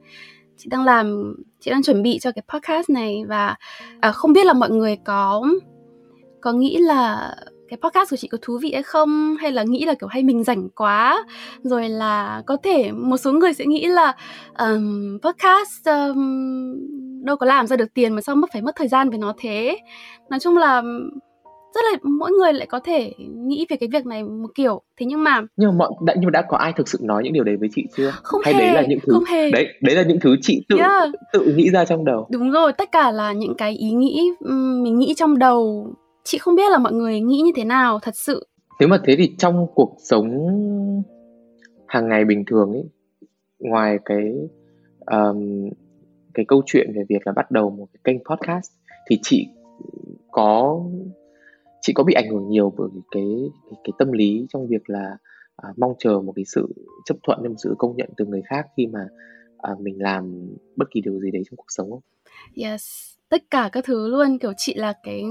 chị 0.57 0.69
đang 0.71 0.85
làm 0.85 1.35
chị 1.61 1.71
đang 1.71 1.83
chuẩn 1.83 2.03
bị 2.03 2.19
cho 2.19 2.33
cái 2.33 2.43
podcast 2.49 2.91
này 2.91 3.23
và 3.29 3.57
à, 4.01 4.13
không 4.13 4.33
biết 4.33 4.47
là 4.47 4.53
mọi 4.53 4.71
người 4.71 4.97
có 5.05 5.49
có 6.41 6.53
nghĩ 6.53 6.77
là 6.77 7.35
cái 7.69 7.79
podcast 7.83 8.11
của 8.11 8.17
chị 8.17 8.29
có 8.29 8.39
thú 8.43 8.59
vị 8.63 8.73
hay 8.73 8.83
không? 8.83 9.37
Hay 9.41 9.53
là 9.53 9.63
nghĩ 9.63 9.85
là 9.85 9.95
kiểu 9.95 10.09
hay 10.09 10.23
mình 10.23 10.45
rảnh 10.45 10.69
quá? 10.69 11.25
Rồi 11.63 11.89
là 11.89 12.43
có 12.47 12.57
thể 12.63 12.93
một 12.93 13.17
số 13.17 13.33
người 13.33 13.53
sẽ 13.53 13.67
nghĩ 13.67 13.87
là 13.87 14.17
um, 14.59 15.19
podcast 15.23 15.87
um, 15.87 16.75
đâu 17.25 17.37
có 17.37 17.47
làm 17.47 17.67
ra 17.67 17.77
được 17.77 17.95
tiền 17.95 18.15
mà 18.15 18.21
sao 18.21 18.37
mất 18.37 18.53
phải 18.53 18.63
mất 18.63 18.77
thời 18.77 18.89
gian 18.89 19.11
với 19.11 19.19
nó 19.19 19.35
thế? 19.39 19.79
Nói 20.31 20.41
chung 20.41 20.57
là 20.57 20.83
rất 21.77 21.83
là 21.93 21.99
mỗi 22.03 22.31
người 22.31 22.53
lại 22.53 22.67
có 22.67 22.81
thể 22.81 23.13
nghĩ 23.19 23.67
về 23.69 23.77
cái 23.77 23.89
việc 23.93 24.07
này 24.07 24.23
một 24.23 24.49
kiểu. 24.55 24.83
Thế 24.99 25.07
nhưng 25.07 25.25
mà 25.25 25.41
nhưng 25.57 25.71
mà 25.71 25.77
mọi 25.77 25.91
đã 26.07 26.15
nhưng 26.17 26.25
mà 26.25 26.31
đã 26.31 26.43
có 26.49 26.57
ai 26.57 26.73
thực 26.77 26.89
sự 26.89 26.99
nói 27.03 27.23
những 27.25 27.33
điều 27.33 27.45
đấy 27.45 27.57
với 27.57 27.69
chị 27.75 27.87
chưa? 27.97 28.13
Không 28.23 28.41
hay 28.45 28.55
hề, 28.55 28.61
đấy 28.61 28.75
là 28.75 28.87
những 28.89 28.99
thứ 29.07 29.13
không 29.13 29.25
hề. 29.25 29.51
đấy 29.51 29.67
đấy 29.83 29.97
là 29.97 30.03
những 30.03 30.21
thứ 30.21 30.37
chị 30.43 30.65
tự 30.69 30.77
yeah. 30.77 31.09
tự 31.33 31.55
nghĩ 31.57 31.71
ra 31.71 31.85
trong 31.85 32.05
đầu? 32.05 32.29
Đúng 32.31 32.51
rồi 32.51 32.73
tất 32.73 32.93
cả 32.93 33.11
là 33.11 33.33
những 33.33 33.55
cái 33.59 33.73
ý 33.73 33.91
nghĩ 33.91 34.31
mình 34.83 34.99
nghĩ 34.99 35.15
trong 35.17 35.39
đầu. 35.39 35.89
Chị 36.25 36.39
không 36.39 36.55
biết 36.55 36.71
là 36.71 36.79
mọi 36.79 36.93
người 36.93 37.21
nghĩ 37.21 37.41
như 37.41 37.53
thế 37.57 37.65
nào 37.65 37.99
thật 38.03 38.17
sự. 38.17 38.47
Nếu 38.81 38.89
mà 38.89 38.99
thế 39.05 39.17
thì 39.19 39.35
trong 39.39 39.67
cuộc 39.75 39.97
sống 39.99 40.29
hàng 41.87 42.09
ngày 42.09 42.25
bình 42.25 42.45
thường 42.47 42.73
ấy 42.73 42.85
ngoài 43.59 43.99
cái 44.05 44.33
um, 45.07 45.69
cái 46.35 46.45
câu 46.49 46.63
chuyện 46.67 46.93
về 46.97 47.03
việc 47.09 47.27
là 47.27 47.33
bắt 47.33 47.51
đầu 47.51 47.71
một 47.71 47.87
cái 47.93 48.01
kênh 48.05 48.25
podcast 48.25 48.73
thì 49.11 49.19
chị 49.23 49.49
có 50.31 50.81
chị 51.81 51.93
có 51.93 52.05
bị 52.05 52.15
ảnh 52.15 52.31
hưởng 52.31 52.49
nhiều 52.49 52.73
bởi 52.77 52.89
cái 53.11 53.51
cái, 53.71 53.81
cái 53.85 53.93
tâm 53.99 54.13
lý 54.13 54.47
trong 54.49 54.67
việc 54.67 54.91
là 54.91 55.17
à, 55.57 55.69
mong 55.77 55.95
chờ 55.99 56.21
một 56.21 56.33
cái 56.37 56.45
sự 56.45 56.69
chấp 57.05 57.15
thuận 57.23 57.39
một 57.43 57.55
sự 57.59 57.75
công 57.79 57.97
nhận 57.97 58.09
từ 58.17 58.25
người 58.25 58.43
khác 58.47 58.67
khi 58.77 58.87
mà 58.87 59.09
à, 59.59 59.71
mình 59.79 60.03
làm 60.03 60.49
bất 60.77 60.87
kỳ 60.91 61.01
điều 61.01 61.21
gì 61.21 61.31
đấy 61.31 61.43
trong 61.51 61.57
cuộc 61.57 61.69
sống 61.69 61.91
không? 61.91 62.01
Yes, 62.55 63.17
tất 63.29 63.43
cả 63.51 63.69
các 63.73 63.85
thứ 63.85 64.09
luôn 64.09 64.39
kiểu 64.39 64.53
chị 64.57 64.75
là 64.75 64.93
cái 65.03 65.23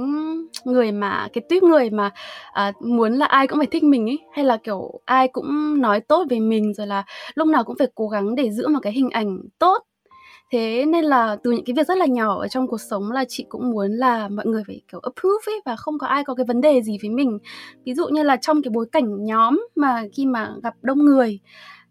người 0.66 0.92
mà 0.92 1.28
cái 1.34 1.44
tuyết 1.50 1.64
người 1.64 1.90
mà 1.90 2.12
à, 2.54 2.72
muốn 2.80 3.14
là 3.14 3.25
ai 3.25 3.48
cũng 3.48 3.58
phải 3.58 3.68
thích 3.68 3.84
mình 3.84 4.10
ấy 4.10 4.20
hay 4.34 4.46
là 4.46 4.58
kiểu 4.58 5.00
ai 5.06 5.28
cũng 5.28 5.82
nói 5.82 6.02
tốt 6.02 6.25
về 6.30 6.40
mình 6.40 6.74
rồi 6.74 6.88
là 6.88 7.04
lúc 7.36 7.48
nào 7.48 7.64
cũng 7.64 7.75
phải 7.80 7.88
cố 7.96 8.08
gắng 8.08 8.36
để 8.36 8.52
giữ 8.52 8.68
một 8.68 8.80
cái 8.82 8.94
hình 8.94 9.10
ảnh 9.10 9.40
tốt 9.60 9.78
thế 10.52 10.86
nên 10.86 11.06
là 11.06 11.38
từ 11.44 11.52
những 11.52 11.66
cái 11.66 11.74
việc 11.78 11.88
rất 11.88 11.98
là 11.98 12.06
nhỏ 12.06 12.40
ở 12.40 12.48
trong 12.48 12.68
cuộc 12.68 12.82
sống 12.82 13.12
là 13.12 13.25
chị 13.28 13.46
cũng 13.50 13.72
muốn 13.72 13.92
là 13.92 14.30
mọi 14.30 14.46
người 14.46 14.64
phải, 14.68 14.82
kiểu, 14.92 15.00
approve 15.04 15.54
ấy 15.54 15.62
và 15.66 15.75
không 15.75 16.00
có 16.00 16.08
ai 16.08 16.24
có 16.24 16.36
cái 16.36 16.46
vấn 16.48 16.62
đề 16.62 16.82
gì 16.82 16.98
với 17.02 17.10
mình. 17.10 17.40
Ví 17.86 17.94
dụ 17.94 18.08
như 18.08 18.24
là 18.24 18.38
trong 18.38 18.62
cái 18.62 18.72
bối 18.74 18.86
cảnh 18.92 19.25
nhóm 19.25 19.68
mà 19.75 20.04
khi 20.14 20.25
mà 20.25 20.54
gặp 20.64 20.74
đông 20.82 21.06
người 21.06 21.40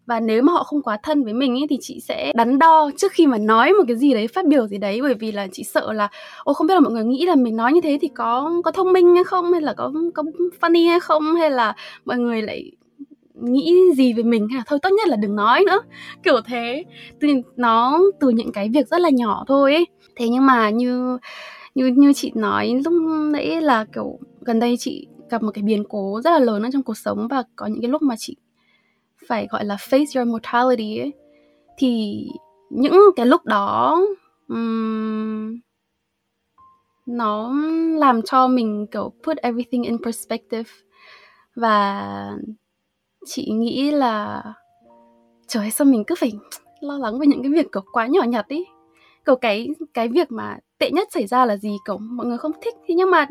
và 0.06 0.20
nếu 0.20 0.42
mà 0.42 0.52
họ 0.52 0.62
không 0.64 0.82
quá 0.82 0.98
thân 1.02 1.24
với 1.24 1.32
mình 1.32 1.54
ấy 1.54 1.66
thì 1.70 1.76
chị 1.80 2.00
sẽ 2.00 2.32
đắn 2.36 2.58
đo 2.58 2.90
trước 2.96 3.12
khi 3.12 3.26
mà 3.26 3.38
nói 3.38 3.72
một 3.72 3.84
cái 3.88 3.96
gì 3.96 4.14
đấy, 4.14 4.28
phát 4.28 4.46
biểu 4.46 4.66
gì 4.66 4.78
đấy. 4.78 5.00
Bởi 5.02 5.14
vì 5.14 5.32
là 5.32 5.46
chị 5.52 5.64
sợ 5.64 5.92
là 5.92 6.08
ô 6.44 6.52
không 6.52 6.66
biết 6.66 6.74
là 6.74 6.80
mọi 6.80 6.92
người 6.92 7.04
nghĩ 7.04 7.26
là 7.26 7.34
mình 7.36 7.56
nói 7.56 7.72
như 7.72 7.80
thế 7.80 7.98
thì 8.00 8.08
có 8.08 8.50
có 8.64 8.70
thông 8.72 8.92
minh 8.92 9.14
hay 9.14 9.24
không? 9.24 9.52
Hay 9.52 9.60
là 9.62 9.74
có 9.74 9.92
có 10.14 10.22
funny 10.60 10.90
hay 10.90 11.00
không? 11.00 11.34
Hay 11.34 11.50
là 11.50 11.74
mọi 12.04 12.18
người 12.18 12.42
lại 12.42 12.70
nghĩ 13.34 13.74
gì 13.96 14.12
về 14.12 14.22
mình 14.22 14.48
hay 14.48 14.58
là 14.58 14.64
thôi 14.66 14.78
tốt 14.82 14.90
nhất 14.96 15.08
là 15.08 15.16
đừng 15.16 15.36
nói 15.36 15.64
nữa. 15.66 15.80
Kiểu 16.22 16.40
thế. 16.46 16.84
Từ 17.20 17.28
nó 17.56 18.00
từ 18.20 18.28
những 18.28 18.52
cái 18.52 18.68
việc 18.68 18.88
rất 18.88 19.00
là 19.00 19.10
nhỏ 19.10 19.44
thôi 19.48 19.74
ấy. 19.74 19.86
Thế 20.16 20.28
nhưng 20.28 20.46
mà 20.46 20.70
như 20.70 21.18
như 21.74 21.86
như 21.86 22.12
chị 22.12 22.32
nói 22.34 22.80
lúc 22.84 22.94
nãy 23.32 23.60
là 23.60 23.84
kiểu 23.84 24.18
gần 24.40 24.60
đây 24.60 24.76
chị 24.78 25.06
gặp 25.30 25.42
một 25.42 25.50
cái 25.54 25.62
biến 25.62 25.84
cố 25.88 26.20
rất 26.24 26.30
là 26.30 26.38
lớn 26.38 26.62
ở 26.62 26.70
trong 26.72 26.82
cuộc 26.82 26.96
sống 26.96 27.28
và 27.28 27.42
có 27.56 27.66
những 27.66 27.80
cái 27.82 27.90
lúc 27.90 28.02
mà 28.02 28.14
chị 28.18 28.36
phải 29.28 29.46
gọi 29.50 29.64
là 29.64 29.76
face 29.76 30.20
your 30.20 30.28
mortality 30.28 30.98
ấy. 30.98 31.12
Thì 31.78 32.24
những 32.70 32.94
cái 33.16 33.26
lúc 33.26 33.44
đó 33.44 34.00
um, 34.48 35.58
nó 37.06 37.54
làm 37.98 38.22
cho 38.22 38.48
mình 38.48 38.86
kiểu 38.90 39.12
put 39.22 39.36
everything 39.36 39.82
in 39.82 39.98
perspective 40.04 40.70
và 41.56 42.36
chị 43.26 43.50
nghĩ 43.52 43.90
là 43.90 44.42
trời 45.46 45.70
sao 45.70 45.84
mình 45.84 46.04
cứ 46.06 46.14
phải 46.18 46.32
lo 46.80 46.98
lắng 46.98 47.18
về 47.18 47.26
những 47.26 47.42
cái 47.42 47.52
việc 47.52 47.66
kiểu 47.72 47.82
quá 47.92 48.06
nhỏ 48.06 48.22
nhặt 48.22 48.48
ý. 48.48 48.64
Kiểu 49.26 49.36
cái 49.36 49.68
cái 49.94 50.08
việc 50.08 50.32
mà 50.32 50.58
tệ 50.78 50.90
nhất 50.90 51.08
xảy 51.12 51.26
ra 51.26 51.46
là 51.46 51.56
gì 51.56 51.76
kiểu 51.86 51.98
mọi 51.98 52.26
người 52.26 52.38
không 52.38 52.52
thích. 52.62 52.74
Thì 52.86 52.94
nhưng 52.94 53.10
mà 53.10 53.26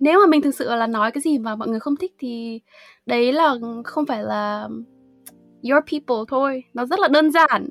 nếu 0.00 0.20
mà 0.20 0.26
mình 0.26 0.42
thực 0.42 0.54
sự 0.54 0.74
là 0.74 0.86
nói 0.86 1.10
cái 1.10 1.20
gì 1.20 1.38
mà 1.38 1.56
mọi 1.56 1.68
người 1.68 1.80
không 1.80 1.96
thích 1.96 2.12
thì 2.18 2.60
đấy 3.06 3.32
là 3.32 3.54
không 3.84 4.06
phải 4.06 4.22
là 4.22 4.68
your 5.70 5.84
people 5.92 6.24
thôi. 6.28 6.64
Nó 6.74 6.86
rất 6.86 7.00
là 7.00 7.08
đơn 7.08 7.30
giản. 7.30 7.68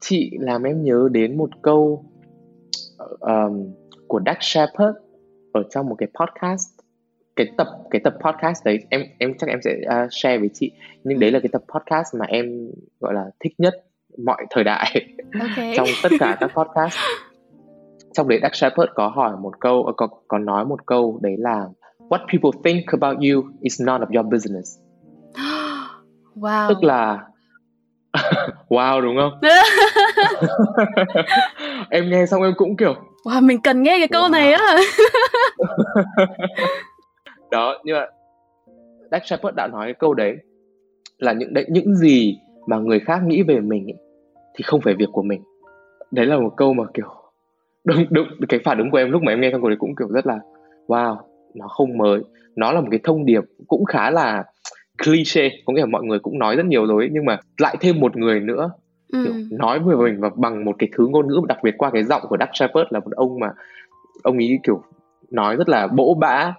Chị 0.00 0.30
làm 0.40 0.62
em 0.62 0.84
nhớ 0.84 1.08
đến 1.12 1.38
một 1.38 1.50
câu 1.62 2.04
um, 3.20 3.72
của 4.08 4.20
Doug 4.26 4.36
Shepard 4.40 4.96
ở 5.52 5.62
trong 5.70 5.88
một 5.88 5.94
cái 5.98 6.08
podcast 6.20 6.79
cái 7.36 7.46
tập 7.58 7.66
cái 7.90 8.00
tập 8.04 8.14
podcast 8.24 8.64
đấy 8.64 8.78
em 8.90 9.02
em 9.18 9.34
chắc 9.38 9.48
em 9.48 9.58
sẽ 9.64 9.76
uh, 9.80 10.08
share 10.10 10.38
với 10.38 10.50
chị. 10.54 10.72
Nhưng 11.04 11.20
đấy 11.20 11.30
là 11.30 11.40
cái 11.40 11.48
tập 11.52 11.62
podcast 11.74 12.14
mà 12.14 12.26
em 12.28 12.46
gọi 13.00 13.14
là 13.14 13.24
thích 13.40 13.52
nhất 13.58 13.74
mọi 14.24 14.46
thời 14.50 14.64
đại. 14.64 15.06
Okay. 15.40 15.72
trong 15.76 15.88
tất 16.02 16.08
cả 16.20 16.36
các 16.40 16.50
podcast. 16.54 16.96
Trong 18.12 18.28
đấy 18.28 18.38
Doug 18.42 18.52
Shepard 18.52 18.92
có 18.94 19.08
hỏi 19.08 19.36
một 19.40 19.60
câu 19.60 19.84
ờ, 19.84 19.92
có 19.96 20.08
có 20.28 20.38
nói 20.38 20.64
một 20.64 20.86
câu 20.86 21.18
đấy 21.22 21.34
là 21.38 21.64
what 22.08 22.18
people 22.18 22.60
think 22.64 22.84
about 23.00 23.16
you 23.16 23.42
is 23.60 23.80
none 23.82 24.04
of 24.04 24.16
your 24.16 24.32
business. 24.32 24.78
Wow. 26.36 26.68
Tức 26.68 26.84
là 26.84 27.18
wow 28.68 29.00
đúng 29.00 29.16
không? 29.16 29.40
Em 31.90 32.10
nghe 32.10 32.26
xong 32.26 32.42
em 32.42 32.52
cũng 32.56 32.76
kiểu 32.76 32.94
wow 33.24 33.42
mình 33.42 33.60
cần 33.60 33.82
nghe 33.82 33.98
cái 33.98 34.08
câu 34.08 34.22
wow. 34.22 34.30
này 34.30 34.52
á 34.52 34.76
đó 37.50 37.80
nhưng 37.84 37.96
mà 37.96 38.06
Dak 39.10 39.26
Shepard 39.26 39.56
đã 39.56 39.66
nói 39.66 39.86
cái 39.86 39.94
câu 39.94 40.14
đấy 40.14 40.36
là 41.18 41.32
những 41.32 41.54
đấy 41.54 41.66
những 41.68 41.96
gì 41.96 42.38
mà 42.66 42.78
người 42.78 43.00
khác 43.00 43.20
nghĩ 43.26 43.42
về 43.42 43.60
mình 43.60 43.86
ấy, 43.86 43.98
thì 44.54 44.62
không 44.62 44.80
phải 44.80 44.94
việc 44.94 45.08
của 45.12 45.22
mình 45.22 45.42
đấy 46.10 46.26
là 46.26 46.38
một 46.38 46.52
câu 46.56 46.72
mà 46.72 46.84
kiểu 46.94 47.08
đúng 47.84 48.04
đúng 48.10 48.26
cái 48.48 48.60
phản 48.64 48.78
ứng 48.78 48.90
của 48.90 48.98
em 48.98 49.10
lúc 49.10 49.22
mà 49.22 49.32
em 49.32 49.40
nghe 49.40 49.50
xong 49.52 49.60
câu 49.60 49.70
đấy 49.70 49.76
cũng 49.80 49.96
kiểu 49.98 50.08
rất 50.08 50.26
là 50.26 50.38
wow 50.86 51.16
nó 51.54 51.68
không 51.68 51.98
mới 51.98 52.20
nó 52.56 52.72
là 52.72 52.80
một 52.80 52.88
cái 52.90 53.00
thông 53.04 53.26
điệp 53.26 53.44
cũng 53.68 53.84
khá 53.84 54.10
là 54.10 54.44
cliché 55.04 55.50
có 55.66 55.72
nghĩa 55.72 55.80
là 55.80 55.86
mọi 55.86 56.02
người 56.02 56.18
cũng 56.18 56.38
nói 56.38 56.56
rất 56.56 56.66
nhiều 56.66 56.86
rồi 56.86 57.02
ấy, 57.04 57.10
nhưng 57.12 57.24
mà 57.24 57.38
lại 57.58 57.76
thêm 57.80 58.00
một 58.00 58.16
người 58.16 58.40
nữa 58.40 58.70
ừ. 59.12 59.24
kiểu 59.24 59.34
nói 59.50 59.78
về 59.78 59.96
mình 59.96 60.20
và 60.20 60.30
bằng 60.36 60.64
một 60.64 60.76
cái 60.78 60.88
thứ 60.96 61.06
ngôn 61.06 61.28
ngữ 61.28 61.40
đặc 61.48 61.58
biệt 61.62 61.74
qua 61.78 61.90
cái 61.90 62.04
giọng 62.04 62.22
của 62.28 62.36
Doug 62.40 62.48
Shepard 62.54 62.86
là 62.90 63.00
một 63.00 63.12
ông 63.16 63.40
mà 63.40 63.52
ông 64.22 64.36
ấy 64.36 64.58
kiểu 64.64 64.82
nói 65.30 65.56
rất 65.56 65.68
là 65.68 65.86
bỗ 65.86 66.14
bã 66.14 66.54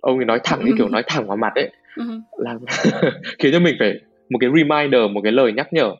ông 0.00 0.16
ấy 0.16 0.24
nói 0.24 0.40
thẳng 0.44 0.64
như 0.64 0.72
kiểu 0.78 0.88
nói 0.88 1.02
thẳng 1.06 1.26
vào 1.26 1.36
mặt 1.36 1.52
ấy. 1.54 1.70
Ừ. 1.96 2.20
là 2.38 2.58
khiến 3.38 3.52
cho 3.52 3.60
mình 3.60 3.76
phải 3.78 4.00
một 4.30 4.38
cái 4.40 4.50
reminder 4.56 5.00
một 5.12 5.20
cái 5.22 5.32
lời 5.32 5.52
nhắc 5.52 5.72
nhở 5.72 5.94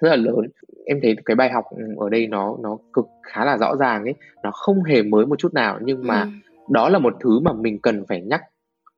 rất 0.00 0.08
là 0.10 0.16
lớn. 0.16 0.48
Em 0.86 0.98
thấy 1.02 1.16
cái 1.24 1.34
bài 1.34 1.50
học 1.50 1.64
ở 1.98 2.08
đây 2.08 2.26
nó 2.26 2.56
nó 2.62 2.78
cực 2.92 3.04
khá 3.22 3.44
là 3.44 3.58
rõ 3.58 3.76
ràng 3.76 4.04
ấy. 4.04 4.14
Nó 4.42 4.50
không 4.50 4.82
hề 4.82 5.02
mới 5.02 5.26
một 5.26 5.38
chút 5.38 5.54
nào 5.54 5.78
nhưng 5.82 6.06
mà 6.06 6.22
ừ. 6.22 6.28
đó 6.70 6.88
là 6.88 6.98
một 6.98 7.14
thứ 7.20 7.40
mà 7.40 7.52
mình 7.52 7.78
cần 7.82 8.04
phải 8.08 8.20
nhắc 8.20 8.42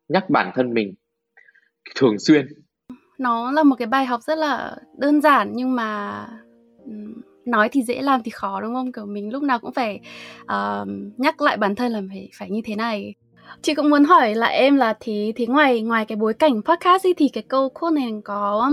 nhắc 0.09 0.31
bản 0.31 0.51
thân 0.55 0.75
mình 0.75 0.95
thường 1.95 2.19
xuyên. 2.19 2.47
Nó 3.19 3.53
là 3.53 3.63
một 3.63 3.77
cái 3.79 3.87
bài 3.87 4.07
học 4.07 4.21
rất 4.23 4.39
là 4.39 4.77
đơn 4.99 5.21
giản 5.21 5.53
nhưng 5.55 5.75
mà 5.75 6.27
nói 7.45 7.69
thì 7.69 7.83
dễ 7.83 8.03
làm 8.03 8.23
thì 8.23 8.31
khó 8.31 8.61
đúng 8.61 8.75
không? 8.75 8.93
Kiểu 8.93 9.07
mình 9.07 9.33
lúc 9.33 9.43
nào 9.43 9.59
cũng 9.59 9.73
phải 9.73 10.01
uh, 10.43 10.89
nhắc 11.17 11.41
lại 11.41 11.57
bản 11.57 11.75
thân 11.75 11.93
là 11.93 12.03
phải 12.09 12.29
phải 12.39 12.51
như 12.51 12.61
thế 12.65 12.77
này 12.77 13.15
chị 13.63 13.75
cũng 13.75 13.91
muốn 13.91 14.05
hỏi 14.05 14.35
lại 14.35 14.55
em 14.55 14.77
là 14.77 14.95
thì 15.01 15.33
thì 15.37 15.47
ngoài 15.47 15.83
ngoài 15.83 16.05
cái 16.05 16.17
bối 16.17 16.35
cảnh 16.35 16.63
podcast 16.63 17.07
ấy, 17.07 17.15
thì 17.17 17.29
cái 17.29 17.43
câu 17.49 17.69
quote 17.69 17.95
này 17.95 18.13
có 18.25 18.73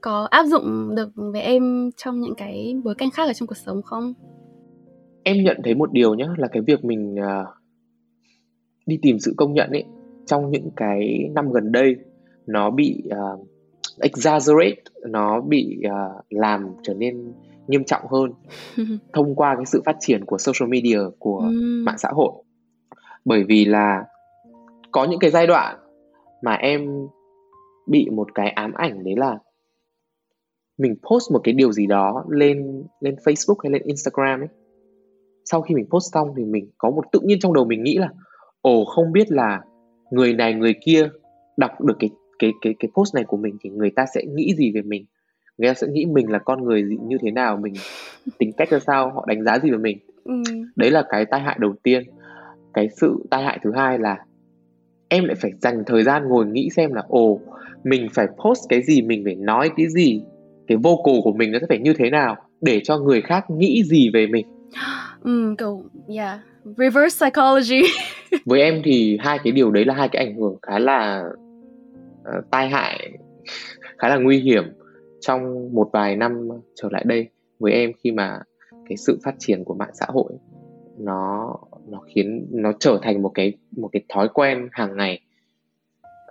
có 0.00 0.28
áp 0.30 0.44
dụng 0.44 0.94
được 0.94 1.08
với 1.14 1.40
em 1.40 1.90
trong 1.96 2.20
những 2.20 2.34
cái 2.34 2.74
bối 2.84 2.94
cảnh 2.94 3.10
khác 3.10 3.26
ở 3.26 3.32
trong 3.32 3.46
cuộc 3.46 3.56
sống 3.66 3.82
không 3.82 4.14
em 5.22 5.44
nhận 5.44 5.56
thấy 5.64 5.74
một 5.74 5.92
điều 5.92 6.14
nhé 6.14 6.28
là 6.36 6.48
cái 6.48 6.62
việc 6.66 6.84
mình 6.84 7.14
uh, 7.14 7.48
đi 8.86 8.98
tìm 9.02 9.18
sự 9.18 9.34
công 9.36 9.54
nhận 9.54 9.70
ấy 9.70 9.84
trong 10.26 10.50
những 10.50 10.70
cái 10.76 11.28
năm 11.34 11.52
gần 11.52 11.72
đây 11.72 11.96
nó 12.46 12.70
bị 12.70 13.02
uh, 13.06 13.48
exaggerate 14.00 14.82
nó 15.08 15.40
bị 15.40 15.76
uh, 15.86 16.24
làm 16.30 16.66
trở 16.82 16.94
nên 16.94 17.32
nghiêm 17.68 17.84
trọng 17.84 18.02
hơn 18.10 18.30
thông 19.12 19.34
qua 19.34 19.54
cái 19.56 19.66
sự 19.66 19.82
phát 19.84 19.96
triển 20.00 20.24
của 20.24 20.38
social 20.38 20.70
media 20.70 20.98
của 21.18 21.40
mm. 21.40 21.84
mạng 21.84 21.98
xã 21.98 22.08
hội 22.12 22.32
bởi 23.28 23.44
vì 23.44 23.64
là 23.64 24.04
có 24.90 25.04
những 25.04 25.18
cái 25.20 25.30
giai 25.30 25.46
đoạn 25.46 25.76
mà 26.42 26.54
em 26.54 27.06
bị 27.86 28.08
một 28.12 28.34
cái 28.34 28.50
ám 28.50 28.72
ảnh 28.72 29.04
đấy 29.04 29.14
là 29.16 29.38
mình 30.78 30.96
post 31.10 31.32
một 31.32 31.40
cái 31.44 31.54
điều 31.54 31.72
gì 31.72 31.86
đó 31.86 32.24
lên 32.28 32.84
lên 33.00 33.14
Facebook 33.14 33.56
hay 33.62 33.72
lên 33.72 33.82
Instagram 33.82 34.40
ấy. 34.40 34.48
Sau 35.44 35.62
khi 35.62 35.74
mình 35.74 35.86
post 35.90 36.12
xong 36.14 36.34
thì 36.36 36.44
mình 36.44 36.70
có 36.78 36.90
một 36.90 37.04
tự 37.12 37.20
nhiên 37.22 37.38
trong 37.40 37.52
đầu 37.52 37.64
mình 37.64 37.82
nghĩ 37.82 37.98
là 37.98 38.08
ồ 38.60 38.84
không 38.84 39.12
biết 39.12 39.30
là 39.30 39.60
người 40.10 40.32
này 40.32 40.54
người 40.54 40.74
kia 40.84 41.08
đọc 41.56 41.80
được 41.80 41.96
cái 41.98 42.10
cái 42.38 42.52
cái 42.60 42.74
cái 42.78 42.90
post 42.94 43.14
này 43.14 43.24
của 43.24 43.36
mình 43.36 43.56
thì 43.60 43.70
người 43.70 43.90
ta 43.90 44.06
sẽ 44.14 44.22
nghĩ 44.26 44.54
gì 44.56 44.72
về 44.72 44.82
mình? 44.82 45.06
Người 45.58 45.68
ta 45.68 45.74
sẽ 45.74 45.86
nghĩ 45.86 46.06
mình 46.06 46.30
là 46.30 46.38
con 46.38 46.64
người 46.64 46.82
như 46.82 47.18
thế 47.20 47.30
nào? 47.30 47.56
Mình 47.56 47.74
tính 48.38 48.52
cách 48.56 48.70
ra 48.70 48.78
sao? 48.78 49.10
Họ 49.10 49.24
đánh 49.28 49.44
giá 49.44 49.58
gì 49.58 49.70
về 49.70 49.78
mình? 49.78 49.98
Ừ. 50.24 50.34
đấy 50.76 50.90
là 50.90 51.04
cái 51.08 51.24
tai 51.24 51.40
hại 51.40 51.56
đầu 51.60 51.74
tiên 51.82 52.02
cái 52.74 52.88
sự 53.00 53.26
tai 53.30 53.42
hại 53.42 53.58
thứ 53.62 53.72
hai 53.76 53.98
là 53.98 54.16
em 55.08 55.24
lại 55.24 55.36
phải 55.40 55.50
dành 55.60 55.82
thời 55.86 56.02
gian 56.02 56.28
ngồi 56.28 56.46
nghĩ 56.46 56.68
xem 56.76 56.92
là 56.92 57.02
ồ 57.08 57.40
mình 57.84 58.08
phải 58.14 58.26
post 58.44 58.68
cái 58.68 58.82
gì 58.82 59.02
mình 59.02 59.22
phải 59.24 59.34
nói 59.34 59.70
cái 59.76 59.86
gì 59.88 60.22
cái 60.66 60.78
vocal 60.78 61.20
của 61.24 61.32
mình 61.32 61.52
nó 61.52 61.58
sẽ 61.58 61.66
phải 61.68 61.78
như 61.78 61.92
thế 61.98 62.10
nào 62.10 62.36
để 62.60 62.80
cho 62.84 62.98
người 62.98 63.22
khác 63.22 63.50
nghĩ 63.50 63.82
gì 63.84 64.10
về 64.10 64.26
mình? 64.26 64.46
Ừ 65.22 65.54
kiểu 65.58 65.82
yeah 66.08 66.40
reverse 66.76 67.26
psychology. 67.26 67.82
Với 68.44 68.60
em 68.60 68.80
thì 68.84 69.18
hai 69.20 69.38
cái 69.44 69.52
điều 69.52 69.70
đấy 69.70 69.84
là 69.84 69.94
hai 69.94 70.08
cái 70.08 70.24
ảnh 70.24 70.36
hưởng 70.36 70.56
khá 70.62 70.78
là 70.78 71.24
uh, 72.20 72.50
tai 72.50 72.68
hại 72.68 73.18
khá 73.98 74.08
là 74.08 74.16
nguy 74.16 74.38
hiểm 74.38 74.64
trong 75.20 75.68
một 75.74 75.90
vài 75.92 76.16
năm 76.16 76.48
trở 76.74 76.88
lại 76.92 77.04
đây 77.06 77.28
với 77.58 77.72
em 77.72 77.90
khi 78.04 78.12
mà 78.12 78.40
cái 78.88 78.96
sự 78.96 79.18
phát 79.24 79.34
triển 79.38 79.64
của 79.64 79.74
mạng 79.74 79.90
xã 79.92 80.06
hội 80.08 80.32
nó 80.98 81.54
nó 81.90 82.00
khiến 82.14 82.46
nó 82.50 82.72
trở 82.80 82.98
thành 83.02 83.22
một 83.22 83.30
cái 83.34 83.52
một 83.76 83.88
cái 83.92 84.02
thói 84.08 84.28
quen 84.28 84.68
hàng 84.72 84.96
ngày 84.96 85.20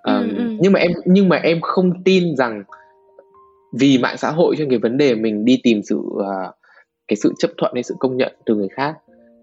um, 0.03 0.13
ừ, 0.13 0.35
ừ. 0.37 0.57
nhưng 0.59 0.73
mà 0.73 0.79
em 0.79 0.91
nhưng 1.05 1.29
mà 1.29 1.37
em 1.37 1.61
không 1.61 2.03
tin 2.03 2.35
rằng 2.35 2.63
vì 3.73 3.97
mạng 3.97 4.17
xã 4.17 4.31
hội 4.31 4.55
cho 4.57 4.65
cái 4.69 4.79
vấn 4.79 4.97
đề 4.97 5.15
mình 5.15 5.45
đi 5.45 5.59
tìm 5.63 5.81
sự 5.83 5.97
uh, 5.97 6.55
cái 7.07 7.17
sự 7.17 7.33
chấp 7.39 7.51
thuận 7.57 7.71
hay 7.73 7.83
sự 7.83 7.95
công 7.99 8.17
nhận 8.17 8.35
từ 8.45 8.55
người 8.55 8.69
khác 8.69 8.97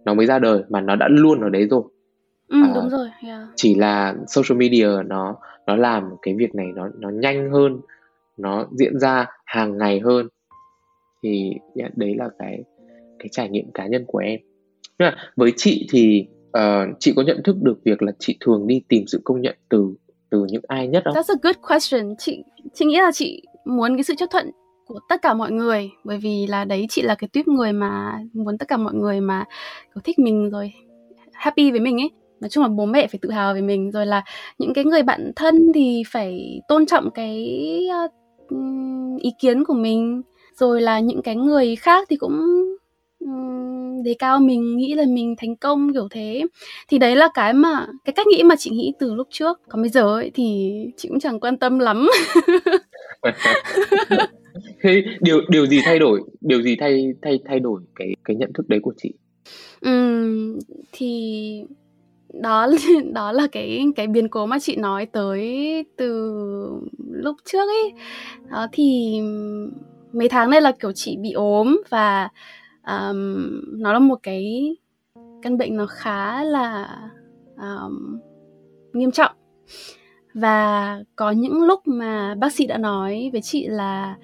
nó 0.04 0.14
mới 0.14 0.26
ra 0.26 0.38
đời 0.38 0.62
mà 0.68 0.80
nó 0.80 0.96
đã 0.96 1.08
luôn 1.10 1.40
ở 1.40 1.48
đấy 1.48 1.66
rồi 1.70 1.82
ừ, 2.48 2.58
uh, 2.70 2.74
đúng 2.74 2.88
rồi 2.88 3.08
yeah. 3.26 3.40
chỉ 3.56 3.74
là 3.74 4.14
social 4.26 4.58
media 4.58 4.88
nó 5.06 5.36
nó 5.66 5.76
làm 5.76 6.10
cái 6.22 6.34
việc 6.34 6.54
này 6.54 6.66
nó 6.74 6.88
nó 6.98 7.10
nhanh 7.10 7.50
hơn 7.50 7.80
nó 8.36 8.66
diễn 8.72 8.98
ra 8.98 9.26
hàng 9.44 9.78
ngày 9.78 10.00
hơn 10.00 10.28
thì 11.22 11.52
yeah, 11.74 11.96
đấy 11.96 12.14
là 12.18 12.28
cái 12.38 12.64
cái 13.18 13.28
trải 13.30 13.48
nghiệm 13.48 13.72
cá 13.74 13.86
nhân 13.86 14.04
của 14.06 14.18
em 14.18 14.40
là 14.98 15.16
với 15.36 15.52
chị 15.56 15.86
thì 15.90 16.26
uh, 16.58 16.96
chị 17.00 17.12
có 17.16 17.22
nhận 17.22 17.40
thức 17.44 17.56
được 17.62 17.78
việc 17.84 18.02
là 18.02 18.12
chị 18.18 18.36
thường 18.40 18.66
đi 18.66 18.82
tìm 18.88 19.06
sự 19.06 19.20
công 19.24 19.40
nhận 19.40 19.56
từ 19.68 19.94
từ 20.30 20.46
những 20.48 20.62
ai 20.68 20.88
nhất 20.88 21.02
không? 21.04 21.14
That's 21.14 21.34
a 21.34 21.40
good 21.42 21.56
question. 21.68 22.14
Chị 22.18 22.42
chị 22.74 22.84
nghĩ 22.84 22.96
là 22.96 23.12
chị 23.12 23.42
muốn 23.64 23.96
cái 23.96 24.04
sự 24.04 24.14
chấp 24.16 24.26
thuận 24.30 24.50
của 24.86 24.98
tất 25.08 25.22
cả 25.22 25.34
mọi 25.34 25.52
người 25.52 25.90
bởi 26.04 26.18
vì 26.18 26.46
là 26.46 26.64
đấy 26.64 26.86
chị 26.88 27.02
là 27.02 27.14
cái 27.14 27.28
tuyếp 27.32 27.48
người 27.48 27.72
mà 27.72 28.18
muốn 28.32 28.58
tất 28.58 28.68
cả 28.68 28.76
mọi 28.76 28.94
người 28.94 29.20
mà 29.20 29.44
có 29.94 30.00
thích 30.04 30.18
mình 30.18 30.50
rồi 30.50 30.72
happy 31.32 31.70
với 31.70 31.80
mình 31.80 32.00
ấy 32.00 32.10
nói 32.40 32.48
chung 32.48 32.62
là 32.62 32.68
bố 32.68 32.86
mẹ 32.86 33.06
phải 33.06 33.18
tự 33.22 33.30
hào 33.30 33.54
về 33.54 33.60
mình 33.60 33.90
rồi 33.90 34.06
là 34.06 34.22
những 34.58 34.74
cái 34.74 34.84
người 34.84 35.02
bạn 35.02 35.32
thân 35.36 35.72
thì 35.74 36.02
phải 36.10 36.60
tôn 36.68 36.86
trọng 36.86 37.10
cái 37.10 37.58
uh, 38.04 39.20
ý 39.20 39.30
kiến 39.40 39.64
của 39.64 39.74
mình 39.74 40.22
rồi 40.54 40.82
là 40.82 41.00
những 41.00 41.22
cái 41.22 41.36
người 41.36 41.76
khác 41.76 42.06
thì 42.10 42.16
cũng 42.16 42.40
đề 44.04 44.14
cao 44.18 44.38
mình 44.40 44.76
nghĩ 44.76 44.94
là 44.94 45.04
mình 45.08 45.34
thành 45.38 45.56
công 45.56 45.92
kiểu 45.92 46.08
thế. 46.10 46.42
Thì 46.88 46.98
đấy 46.98 47.16
là 47.16 47.28
cái 47.34 47.52
mà 47.52 47.86
cái 48.04 48.12
cách 48.12 48.26
nghĩ 48.26 48.42
mà 48.42 48.54
chị 48.58 48.70
nghĩ 48.70 48.92
từ 48.98 49.14
lúc 49.14 49.28
trước. 49.30 49.60
Còn 49.68 49.82
bây 49.82 49.90
giờ 49.90 50.02
ấy 50.02 50.30
thì 50.34 50.72
chị 50.96 51.08
cũng 51.08 51.20
chẳng 51.20 51.40
quan 51.40 51.56
tâm 51.56 51.78
lắm. 51.78 52.08
Thế 54.82 55.02
điều 55.20 55.40
điều 55.48 55.66
gì 55.66 55.80
thay 55.84 55.98
đổi 55.98 56.20
điều 56.40 56.62
gì 56.62 56.76
thay 56.80 57.12
thay 57.22 57.38
thay 57.44 57.60
đổi 57.60 57.80
cái 57.94 58.14
cái 58.24 58.36
nhận 58.36 58.52
thức 58.52 58.68
đấy 58.68 58.80
của 58.82 58.92
chị? 58.96 59.12
Ừm, 59.80 60.58
thì 60.92 61.62
đó 62.42 62.66
đó 63.12 63.32
là 63.32 63.46
cái 63.52 63.84
cái 63.96 64.06
biến 64.06 64.28
cố 64.28 64.46
mà 64.46 64.58
chị 64.58 64.76
nói 64.76 65.06
tới 65.06 65.84
từ 65.96 66.34
lúc 67.10 67.36
trước 67.44 67.68
ấy. 67.68 67.92
Đó 68.50 68.66
thì 68.72 69.18
mấy 70.12 70.28
tháng 70.28 70.50
nay 70.50 70.60
là 70.60 70.72
kiểu 70.80 70.92
chị 70.92 71.16
bị 71.16 71.32
ốm 71.32 71.82
và 71.88 72.28
um, 72.86 73.60
nó 73.66 73.92
là 73.92 73.98
một 73.98 74.18
cái 74.22 74.76
căn 75.42 75.58
bệnh 75.58 75.76
nó 75.76 75.86
khá 75.86 76.44
là 76.44 76.98
um, 77.56 78.18
nghiêm 78.92 79.10
trọng 79.10 79.32
và 80.34 80.98
có 81.16 81.30
những 81.30 81.62
lúc 81.62 81.80
mà 81.86 82.34
bác 82.34 82.52
sĩ 82.52 82.66
đã 82.66 82.78
nói 82.78 83.30
với 83.32 83.40
chị 83.42 83.66
là 83.66 84.16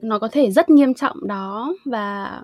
nó 0.00 0.18
có 0.18 0.28
thể 0.28 0.50
rất 0.50 0.70
nghiêm 0.70 0.94
trọng 0.94 1.26
đó 1.26 1.74
và 1.84 2.42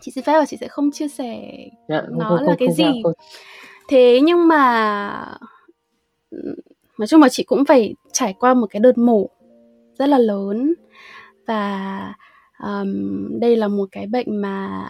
chị 0.00 0.10
xin 0.10 0.24
phép 0.24 0.32
là 0.38 0.44
chị 0.46 0.56
sẽ 0.60 0.68
không 0.68 0.90
chia 0.90 1.08
sẻ 1.08 1.52
Dạ, 1.88 2.02
không, 2.08 2.18
nó 2.18 2.24
không, 2.28 2.38
là 2.38 2.44
không, 2.46 2.54
cái 2.58 2.68
không 2.68 2.76
gì 2.76 3.00
không. 3.04 3.12
thế 3.88 4.20
nhưng 4.22 4.48
mà 4.48 5.38
nói 6.98 7.06
chung 7.06 7.22
là 7.22 7.28
chị 7.28 7.42
cũng 7.44 7.64
phải 7.64 7.94
trải 8.12 8.34
qua 8.40 8.54
một 8.54 8.66
cái 8.70 8.80
đợt 8.80 8.98
mổ 8.98 9.28
rất 9.98 10.06
là 10.08 10.18
lớn 10.18 10.74
và 11.46 12.14
um, 12.62 13.40
đây 13.40 13.56
là 13.56 13.68
một 13.68 13.88
cái 13.92 14.06
bệnh 14.06 14.40
mà 14.40 14.86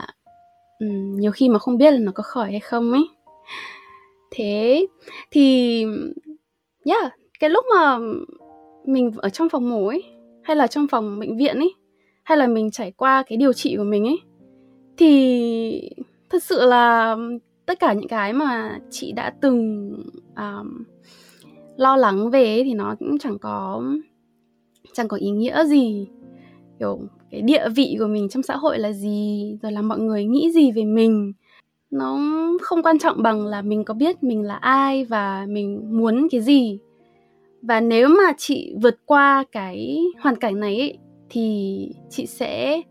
um, 0.78 1.16
nhiều 1.16 1.32
khi 1.32 1.48
mà 1.48 1.58
không 1.58 1.78
biết 1.78 1.90
là 1.90 1.98
nó 1.98 2.12
có 2.14 2.22
khỏi 2.22 2.50
hay 2.50 2.60
không 2.60 2.92
ấy. 2.92 3.08
Thế 4.30 4.86
thì 5.30 5.84
yeah 6.84 7.12
cái 7.40 7.50
lúc 7.50 7.64
mà 7.74 7.98
mình 8.84 9.10
ở 9.16 9.28
trong 9.28 9.48
phòng 9.48 9.70
mổ 9.70 9.86
ấy 9.86 10.04
hay 10.42 10.56
là 10.56 10.66
trong 10.66 10.86
phòng 10.88 11.18
bệnh 11.18 11.36
viện 11.36 11.56
ấy 11.56 11.74
hay 12.22 12.38
là 12.38 12.46
mình 12.46 12.70
trải 12.70 12.90
qua 12.90 13.22
cái 13.26 13.36
điều 13.36 13.52
trị 13.52 13.76
của 13.76 13.84
mình 13.84 14.06
ấy 14.06 14.18
thì 14.96 15.90
thật 16.30 16.42
sự 16.42 16.66
là 16.66 17.16
tất 17.66 17.80
cả 17.80 17.92
những 17.92 18.08
cái 18.08 18.32
mà 18.32 18.78
chị 18.90 19.12
đã 19.12 19.34
từng 19.40 19.92
um, 20.36 20.84
lo 21.76 21.96
lắng 21.96 22.30
về 22.30 22.44
ấy, 22.44 22.64
thì 22.64 22.74
nó 22.74 22.94
cũng 22.98 23.18
chẳng 23.18 23.38
có 23.38 23.82
chẳng 24.92 25.08
có 25.08 25.16
ý 25.16 25.30
nghĩa 25.30 25.64
gì 25.64 26.08
kiểu 26.78 27.00
cái 27.30 27.42
địa 27.42 27.68
vị 27.68 27.96
của 27.98 28.06
mình 28.06 28.28
trong 28.28 28.42
xã 28.42 28.56
hội 28.56 28.78
là 28.78 28.92
gì 28.92 29.56
rồi 29.62 29.72
là 29.72 29.82
mọi 29.82 29.98
người 29.98 30.24
nghĩ 30.24 30.50
gì 30.50 30.72
về 30.72 30.84
mình. 30.84 31.32
Nó 31.90 32.18
không 32.62 32.82
quan 32.82 32.98
trọng 32.98 33.22
bằng 33.22 33.46
là 33.46 33.62
mình 33.62 33.84
có 33.84 33.94
biết 33.94 34.22
mình 34.22 34.42
là 34.42 34.54
ai 34.54 35.04
và 35.04 35.46
mình 35.48 35.98
muốn 35.98 36.28
cái 36.30 36.40
gì. 36.40 36.78
Và 37.62 37.80
nếu 37.80 38.08
mà 38.08 38.32
chị 38.38 38.74
vượt 38.82 38.98
qua 39.06 39.44
cái 39.52 39.98
hoàn 40.20 40.36
cảnh 40.36 40.60
này 40.60 40.78
ấy, 40.78 40.98
thì 41.30 41.88
chị 42.10 42.26
sẽ 42.26 42.82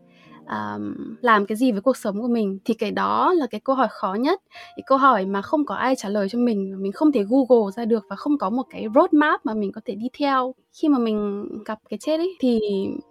um, 0.49 1.15
làm 1.21 1.45
cái 1.45 1.55
gì 1.55 1.71
với 1.71 1.81
cuộc 1.81 1.97
sống 1.97 2.21
của 2.21 2.27
mình 2.27 2.59
thì 2.65 2.73
cái 2.73 2.91
đó 2.91 3.33
là 3.33 3.47
cái 3.47 3.61
câu 3.61 3.75
hỏi 3.75 3.87
khó 3.91 4.13
nhất. 4.13 4.41
Cái 4.75 4.83
câu 4.87 4.97
hỏi 4.97 5.25
mà 5.25 5.41
không 5.41 5.65
có 5.65 5.75
ai 5.75 5.95
trả 5.95 6.09
lời 6.09 6.29
cho 6.29 6.39
mình 6.39 6.75
mình 6.81 6.91
không 6.91 7.11
thể 7.11 7.23
google 7.29 7.71
ra 7.75 7.85
được 7.85 8.05
và 8.09 8.15
không 8.15 8.37
có 8.37 8.49
một 8.49 8.63
cái 8.69 8.85
roadmap 8.95 9.45
mà 9.45 9.53
mình 9.53 9.71
có 9.71 9.81
thể 9.85 9.95
đi 9.95 10.07
theo 10.19 10.55
khi 10.81 10.89
mà 10.89 10.97
mình 10.97 11.47
gặp 11.65 11.79
cái 11.89 11.99
chết 12.01 12.17
ấy 12.17 12.35
thì 12.39 12.59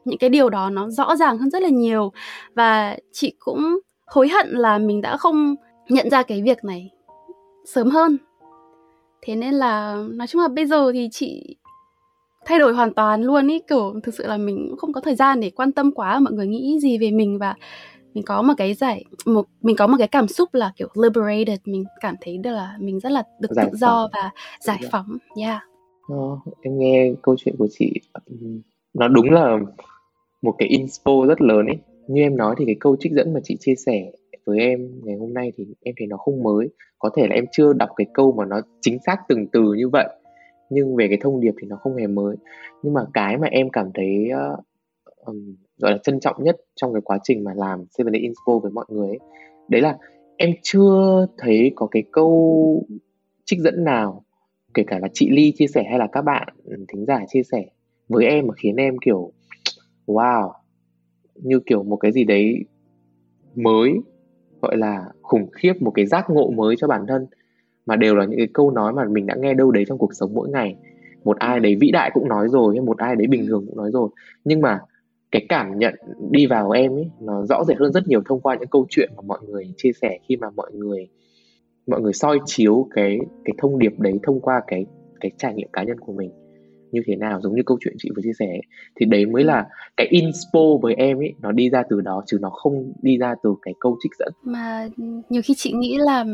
những 0.04 0.18
cái 0.18 0.30
điều 0.30 0.50
đó 0.50 0.70
nó 0.70 0.88
rõ 0.90 1.16
ràng 1.16 1.38
hơn 1.38 1.50
rất 1.50 1.62
là 1.62 1.68
nhiều. 1.68 2.12
Và 2.54 2.96
chị 3.12 3.32
cũng 3.38 3.78
hối 4.06 4.28
hận 4.28 4.50
là 4.50 4.78
mình 4.78 5.00
đã 5.00 5.16
không 5.16 5.54
nhận 5.88 6.10
ra 6.10 6.22
cái 6.22 6.42
việc 6.42 6.64
này 6.64 6.90
sớm 7.64 7.90
hơn. 7.90 8.18
Thế 9.22 9.36
nên 9.36 9.54
là 9.54 10.02
nói 10.10 10.26
chung 10.26 10.42
là 10.42 10.48
bây 10.48 10.66
giờ 10.66 10.92
thì 10.92 11.08
chị 11.12 11.56
thay 12.46 12.58
đổi 12.58 12.72
hoàn 12.74 12.94
toàn 12.94 13.22
luôn 13.22 13.48
ý. 13.48 13.60
Kiểu 13.68 13.94
thực 14.02 14.14
sự 14.14 14.26
là 14.26 14.36
mình 14.36 14.66
cũng 14.70 14.78
không 14.78 14.92
có 14.92 15.00
thời 15.00 15.14
gian 15.14 15.40
để 15.40 15.50
quan 15.50 15.72
tâm 15.72 15.92
quá 15.92 16.18
mọi 16.20 16.32
người 16.32 16.46
nghĩ 16.46 16.78
gì 16.80 16.98
về 16.98 17.10
mình 17.10 17.38
và 17.38 17.54
mình 18.14 18.24
có 18.24 18.42
một 18.42 18.52
cái 18.56 18.74
giải 18.74 19.04
một 19.26 19.46
mình 19.62 19.76
có 19.76 19.86
một 19.86 19.96
cái 19.98 20.08
cảm 20.08 20.28
xúc 20.28 20.54
là 20.54 20.72
kiểu 20.76 20.88
liberated. 21.02 21.58
Mình 21.64 21.84
cảm 22.00 22.14
thấy 22.20 22.38
được 22.38 22.50
là 22.50 22.76
mình 22.80 23.00
rất 23.00 23.12
là 23.12 23.22
được 23.40 23.48
Giải 23.50 23.66
tự 23.72 23.76
do 23.76 23.88
phóng. 23.88 24.10
và 24.12 24.30
giải 24.60 24.78
Dạ. 24.82 24.88
phóng. 24.92 25.16
Yeah. 25.40 25.62
Ờ, 26.08 26.16
em 26.62 26.78
nghe 26.78 27.12
câu 27.22 27.36
chuyện 27.38 27.54
của 27.58 27.68
chị 27.70 27.92
nó 28.94 29.08
đúng 29.08 29.30
là 29.30 29.58
một 30.42 30.54
cái 30.58 30.68
inspo 30.68 31.12
rất 31.28 31.40
lớn 31.40 31.66
ấy 31.66 31.76
như 32.08 32.22
em 32.22 32.36
nói 32.36 32.54
thì 32.58 32.64
cái 32.64 32.76
câu 32.80 32.96
trích 33.00 33.12
dẫn 33.12 33.34
mà 33.34 33.40
chị 33.44 33.56
chia 33.60 33.74
sẻ 33.86 34.10
với 34.46 34.58
em 34.58 34.90
ngày 35.04 35.16
hôm 35.20 35.34
nay 35.34 35.52
thì 35.56 35.64
em 35.82 35.94
thấy 35.98 36.06
nó 36.06 36.16
không 36.16 36.42
mới. 36.42 36.68
Có 36.98 37.10
thể 37.16 37.26
là 37.26 37.34
em 37.34 37.44
chưa 37.52 37.72
đọc 37.72 37.88
cái 37.96 38.06
câu 38.14 38.32
mà 38.32 38.44
nó 38.44 38.56
chính 38.80 38.98
xác 39.06 39.16
từng 39.28 39.46
từ 39.52 39.62
như 39.62 39.88
vậy 39.88 40.06
nhưng 40.70 40.96
về 40.96 41.08
cái 41.08 41.18
thông 41.20 41.40
điệp 41.40 41.54
thì 41.60 41.66
nó 41.66 41.76
không 41.76 41.96
hề 41.96 42.06
mới. 42.06 42.36
Nhưng 42.82 42.94
mà 42.94 43.00
cái 43.14 43.36
mà 43.36 43.48
em 43.50 43.70
cảm 43.70 43.90
thấy 43.94 44.28
uh, 44.54 44.64
um, 45.26 45.54
gọi 45.78 45.92
là 45.92 45.98
trân 46.02 46.20
trọng 46.20 46.44
nhất 46.44 46.56
trong 46.76 46.92
cái 46.92 47.02
quá 47.04 47.18
trình 47.22 47.44
mà 47.44 47.52
làm 47.54 47.84
Seven 47.90 48.12
Day 48.12 48.20
Inspo 48.20 48.58
với 48.62 48.72
mọi 48.72 48.84
người 48.88 49.08
ấy, 49.08 49.18
đấy 49.68 49.80
là 49.80 49.98
em 50.36 50.50
chưa 50.62 51.26
thấy 51.38 51.72
có 51.74 51.86
cái 51.90 52.04
câu 52.12 52.82
trích 53.44 53.60
dẫn 53.60 53.84
nào 53.84 54.22
kể 54.74 54.82
cả 54.86 54.98
là 55.02 55.08
chị 55.14 55.30
Ly 55.30 55.52
chia 55.56 55.66
sẻ 55.66 55.84
hay 55.90 55.98
là 55.98 56.06
các 56.12 56.22
bạn 56.22 56.48
thính 56.88 57.04
giả 57.06 57.24
chia 57.28 57.42
sẻ 57.42 57.64
với 58.08 58.26
em 58.26 58.46
mà 58.46 58.54
khiến 58.54 58.76
em 58.76 58.98
kiểu 58.98 59.32
wow 60.06 60.52
như 61.34 61.60
kiểu 61.66 61.82
một 61.82 61.96
cái 61.96 62.12
gì 62.12 62.24
đấy 62.24 62.64
mới 63.54 63.92
gọi 64.62 64.76
là 64.76 65.04
khủng 65.22 65.50
khiếp 65.50 65.72
một 65.80 65.90
cái 65.94 66.06
giác 66.06 66.30
ngộ 66.30 66.50
mới 66.50 66.76
cho 66.78 66.86
bản 66.86 67.04
thân 67.08 67.26
mà 67.86 67.96
đều 67.96 68.16
là 68.16 68.24
những 68.24 68.38
cái 68.38 68.48
câu 68.54 68.70
nói 68.70 68.92
mà 68.92 69.04
mình 69.04 69.26
đã 69.26 69.34
nghe 69.34 69.54
đâu 69.54 69.70
đấy 69.70 69.84
trong 69.88 69.98
cuộc 69.98 70.14
sống 70.14 70.34
mỗi 70.34 70.48
ngày. 70.48 70.76
Một 71.24 71.38
ai 71.38 71.60
đấy 71.60 71.76
vĩ 71.80 71.90
đại 71.90 72.10
cũng 72.14 72.28
nói 72.28 72.48
rồi, 72.48 72.74
hay 72.74 72.80
một 72.80 72.98
ai 72.98 73.16
đấy 73.16 73.26
bình 73.26 73.46
thường 73.46 73.64
cũng 73.66 73.76
nói 73.76 73.90
rồi. 73.92 74.08
Nhưng 74.44 74.60
mà 74.60 74.80
cái 75.32 75.46
cảm 75.48 75.78
nhận 75.78 75.94
đi 76.30 76.46
vào 76.46 76.70
em 76.70 76.92
ấy, 76.92 77.10
nó 77.20 77.46
rõ 77.46 77.64
rệt 77.64 77.78
hơn 77.78 77.92
rất 77.92 78.08
nhiều 78.08 78.22
thông 78.26 78.40
qua 78.40 78.56
những 78.60 78.68
câu 78.68 78.86
chuyện 78.90 79.10
mà 79.16 79.22
mọi 79.26 79.38
người 79.48 79.64
chia 79.76 79.92
sẻ 79.92 80.18
khi 80.28 80.36
mà 80.36 80.50
mọi 80.50 80.72
người 80.72 81.08
mọi 81.86 82.00
người 82.00 82.12
soi 82.12 82.38
chiếu 82.46 82.88
cái 82.94 83.18
cái 83.44 83.54
thông 83.58 83.78
điệp 83.78 83.92
đấy 83.98 84.18
thông 84.22 84.40
qua 84.40 84.62
cái 84.66 84.86
cái 85.20 85.30
trải 85.38 85.54
nghiệm 85.54 85.68
cá 85.72 85.82
nhân 85.82 86.00
của 86.00 86.12
mình 86.12 86.30
như 86.96 87.02
thế 87.06 87.16
nào 87.16 87.40
giống 87.40 87.54
như 87.54 87.62
câu 87.66 87.78
chuyện 87.80 87.94
chị 87.98 88.10
vừa 88.16 88.22
chia 88.22 88.32
sẻ 88.38 88.46
ấy. 88.46 88.62
thì 88.96 89.06
đấy 89.06 89.26
mới 89.26 89.44
là 89.44 89.66
cái 89.96 90.06
inspo 90.06 90.60
với 90.82 90.94
em 90.94 91.18
ấy 91.18 91.34
nó 91.42 91.52
đi 91.52 91.70
ra 91.70 91.82
từ 91.90 92.00
đó 92.00 92.22
chứ 92.26 92.38
nó 92.40 92.50
không 92.50 92.92
đi 93.02 93.18
ra 93.18 93.34
từ 93.42 93.54
cái 93.62 93.74
câu 93.80 93.96
trích 94.02 94.12
dẫn. 94.18 94.32
Mà 94.44 94.88
nhiều 95.28 95.42
khi 95.44 95.54
chị 95.56 95.72
nghĩ 95.72 95.96
là 95.98 96.24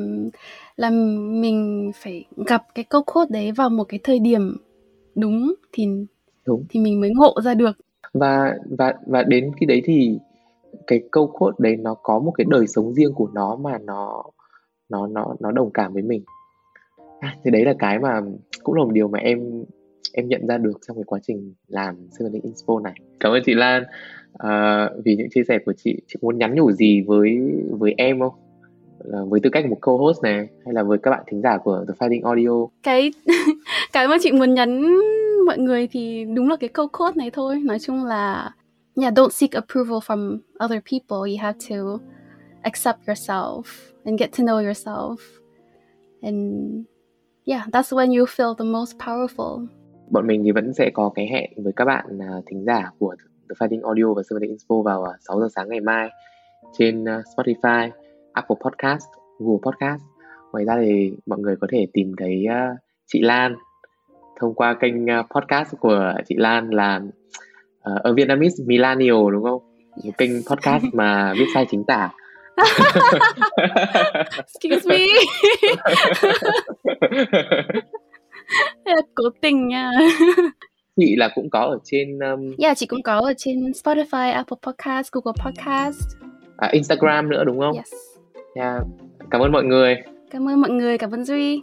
là 0.77 0.90
mình 1.40 1.90
phải 1.94 2.25
gặp 2.46 2.62
cái 2.75 2.85
câu 2.85 3.03
quote 3.03 3.29
đấy 3.31 3.53
vào 3.53 3.70
một 3.70 3.85
cái 3.85 4.01
thời 4.03 4.18
điểm 4.18 4.57
đúng 5.14 5.55
thì 5.72 5.87
đúng. 6.46 6.64
thì 6.68 6.81
mình 6.81 7.01
mới 7.01 7.11
ngộ 7.14 7.35
ra 7.44 7.55
được. 7.55 7.72
Và 8.14 8.55
và 8.79 8.94
và 9.07 9.22
đến 9.22 9.51
khi 9.61 9.66
đấy 9.66 9.83
thì 9.85 10.18
cái 10.87 11.01
câu 11.11 11.27
quote 11.27 11.57
đấy 11.59 11.77
nó 11.77 11.94
có 11.94 12.18
một 12.18 12.31
cái 12.31 12.44
đời 12.51 12.66
sống 12.66 12.92
riêng 12.92 13.12
của 13.14 13.29
nó 13.35 13.57
mà 13.57 13.79
nó 13.79 14.22
nó 14.88 15.07
nó 15.07 15.35
nó 15.40 15.51
đồng 15.51 15.70
cảm 15.70 15.92
với 15.92 16.03
mình. 16.03 16.22
À, 17.20 17.37
thì 17.44 17.51
đấy 17.51 17.64
là 17.64 17.75
cái 17.79 17.98
mà 17.98 18.20
cũng 18.62 18.75
là 18.75 18.85
một 18.85 18.92
điều 18.92 19.09
mà 19.09 19.18
em 19.18 19.64
em 20.12 20.29
nhận 20.29 20.46
ra 20.46 20.59
được 20.59 20.79
trong 20.87 20.96
cái 20.96 21.05
quá 21.07 21.18
trình 21.22 21.55
làm 21.68 21.96
Seven 22.18 22.33
Day 22.33 22.40
Inspo 22.44 22.81
này. 22.81 22.94
Cảm 23.20 23.33
ơn 23.33 23.42
chị 23.46 23.55
Lan. 23.55 23.85
À, 24.33 24.90
vì 25.05 25.16
những 25.16 25.31
chia 25.35 25.42
sẻ 25.48 25.59
của 25.66 25.72
chị 25.72 25.96
chị 26.07 26.16
muốn 26.22 26.38
nhắn 26.38 26.55
nhủ 26.55 26.72
gì 26.72 27.01
với 27.07 27.38
với 27.70 27.94
em 27.96 28.20
không? 28.20 28.33
Là 29.05 29.18
với 29.29 29.40
tư 29.40 29.51
cách 29.51 29.66
một 29.66 29.79
co-host 29.81 30.22
này 30.22 30.48
hay 30.64 30.75
là 30.75 30.83
với 30.83 30.98
các 30.98 31.11
bạn 31.11 31.25
thính 31.27 31.42
giả 31.42 31.59
của 31.59 31.85
The 31.88 31.94
Fighting 31.98 32.25
Audio? 32.25 32.68
Cái 32.83 33.12
cái 33.92 34.09
mà 34.09 34.16
chị 34.20 34.33
muốn 34.33 34.55
nhắn 34.55 34.98
mọi 35.46 35.59
người 35.59 35.87
thì 35.87 36.25
đúng 36.35 36.48
là 36.48 36.57
cái 36.57 36.68
câu 36.68 36.88
quote 36.88 37.16
này 37.16 37.31
thôi. 37.31 37.61
Nói 37.64 37.79
chung 37.79 38.05
là 38.05 38.51
yeah 38.96 39.14
don't 39.14 39.31
seek 39.31 39.51
approval 39.53 39.98
from 40.07 40.38
other 40.64 40.81
people. 40.92 41.33
You 41.33 41.38
have 41.40 41.59
to 41.70 41.77
accept 42.62 42.98
yourself 43.07 43.62
and 44.05 44.20
get 44.20 44.31
to 44.38 44.44
know 44.44 44.61
yourself. 44.61 45.16
And 46.22 46.62
yeah 47.44 47.66
that's 47.72 47.92
when 47.92 48.18
you 48.18 48.27
feel 48.27 48.55
the 48.55 48.64
most 48.64 48.98
powerful 48.98 49.66
bọn 50.11 50.27
mình 50.27 50.43
thì 50.45 50.51
vẫn 50.53 50.73
sẽ 50.75 50.91
có 50.95 51.11
cái 51.15 51.27
hẹn 51.27 51.51
với 51.65 51.73
các 51.77 51.85
bạn 51.85 52.05
à, 52.21 52.41
thính 52.47 52.65
giả 52.65 52.91
của 52.99 53.17
The 53.49 53.55
Fighting 53.59 53.85
Audio 53.85 54.15
và 54.15 54.23
Seven 54.31 54.41
Day 54.41 54.49
Inspo 54.49 54.83
vào 54.85 55.05
à, 55.05 55.12
6 55.29 55.41
giờ 55.41 55.49
sáng 55.55 55.69
ngày 55.69 55.81
mai 55.81 56.09
trên 56.79 57.05
à, 57.09 57.23
Spotify, 57.37 57.91
Apple 58.33 58.57
Podcast, 58.65 59.07
Google 59.38 59.61
Podcast. 59.62 60.03
Ngoài 60.53 60.65
ra 60.65 60.77
thì 60.81 61.12
mọi 61.27 61.38
người 61.38 61.57
có 61.61 61.67
thể 61.71 61.87
tìm 61.93 62.12
thấy 62.19 62.45
à, 62.51 62.77
chị 63.07 63.21
Lan 63.23 63.57
thông 64.41 64.55
qua 64.55 64.75
kênh 64.75 65.11
à, 65.11 65.23
podcast 65.23 65.75
của 65.81 66.12
chị 66.29 66.35
Lan 66.38 66.71
là 66.71 67.01
uh, 67.91 68.03
A 68.03 68.11
Vietnamese 68.17 68.65
Millennial 68.67 69.33
đúng 69.33 69.43
không? 69.43 69.62
Một 70.05 70.12
kênh 70.19 70.31
podcast 70.51 70.85
mà 70.93 71.35
viết 71.38 71.47
sai 71.55 71.67
chính 71.71 71.85
tả. 71.85 72.11
excuse 74.37 74.87
me 74.87 75.07
cố 79.15 79.25
tình 79.41 79.69
nha 79.69 79.91
chị 81.01 81.17
là 81.17 81.29
cũng 81.35 81.51
có 81.51 81.61
ở 81.61 81.79
trên 81.85 82.19
um, 82.19 82.55
yeah 82.59 82.77
chị 82.79 82.87
cũng 82.87 83.03
có 83.03 83.19
ở 83.19 83.33
trên 83.37 83.59
Spotify 83.71 84.33
Apple 84.33 84.57
Podcast 84.67 85.12
Google 85.12 85.33
Podcast 85.45 86.03
à, 86.57 86.69
Instagram 86.73 87.29
nữa 87.29 87.45
đúng 87.45 87.59
không? 87.61 87.77
yes 87.77 87.93
Yeah. 88.55 88.83
Cảm 89.31 89.41
ơn 89.41 89.53
mọi 89.53 89.65
người. 89.65 89.97
cảm 90.31 90.49
ơn 90.49 90.61
mọi 90.61 90.71
người 90.71 90.99
cảm 90.99 91.11
ơn 91.11 91.25
Duy 91.25 91.62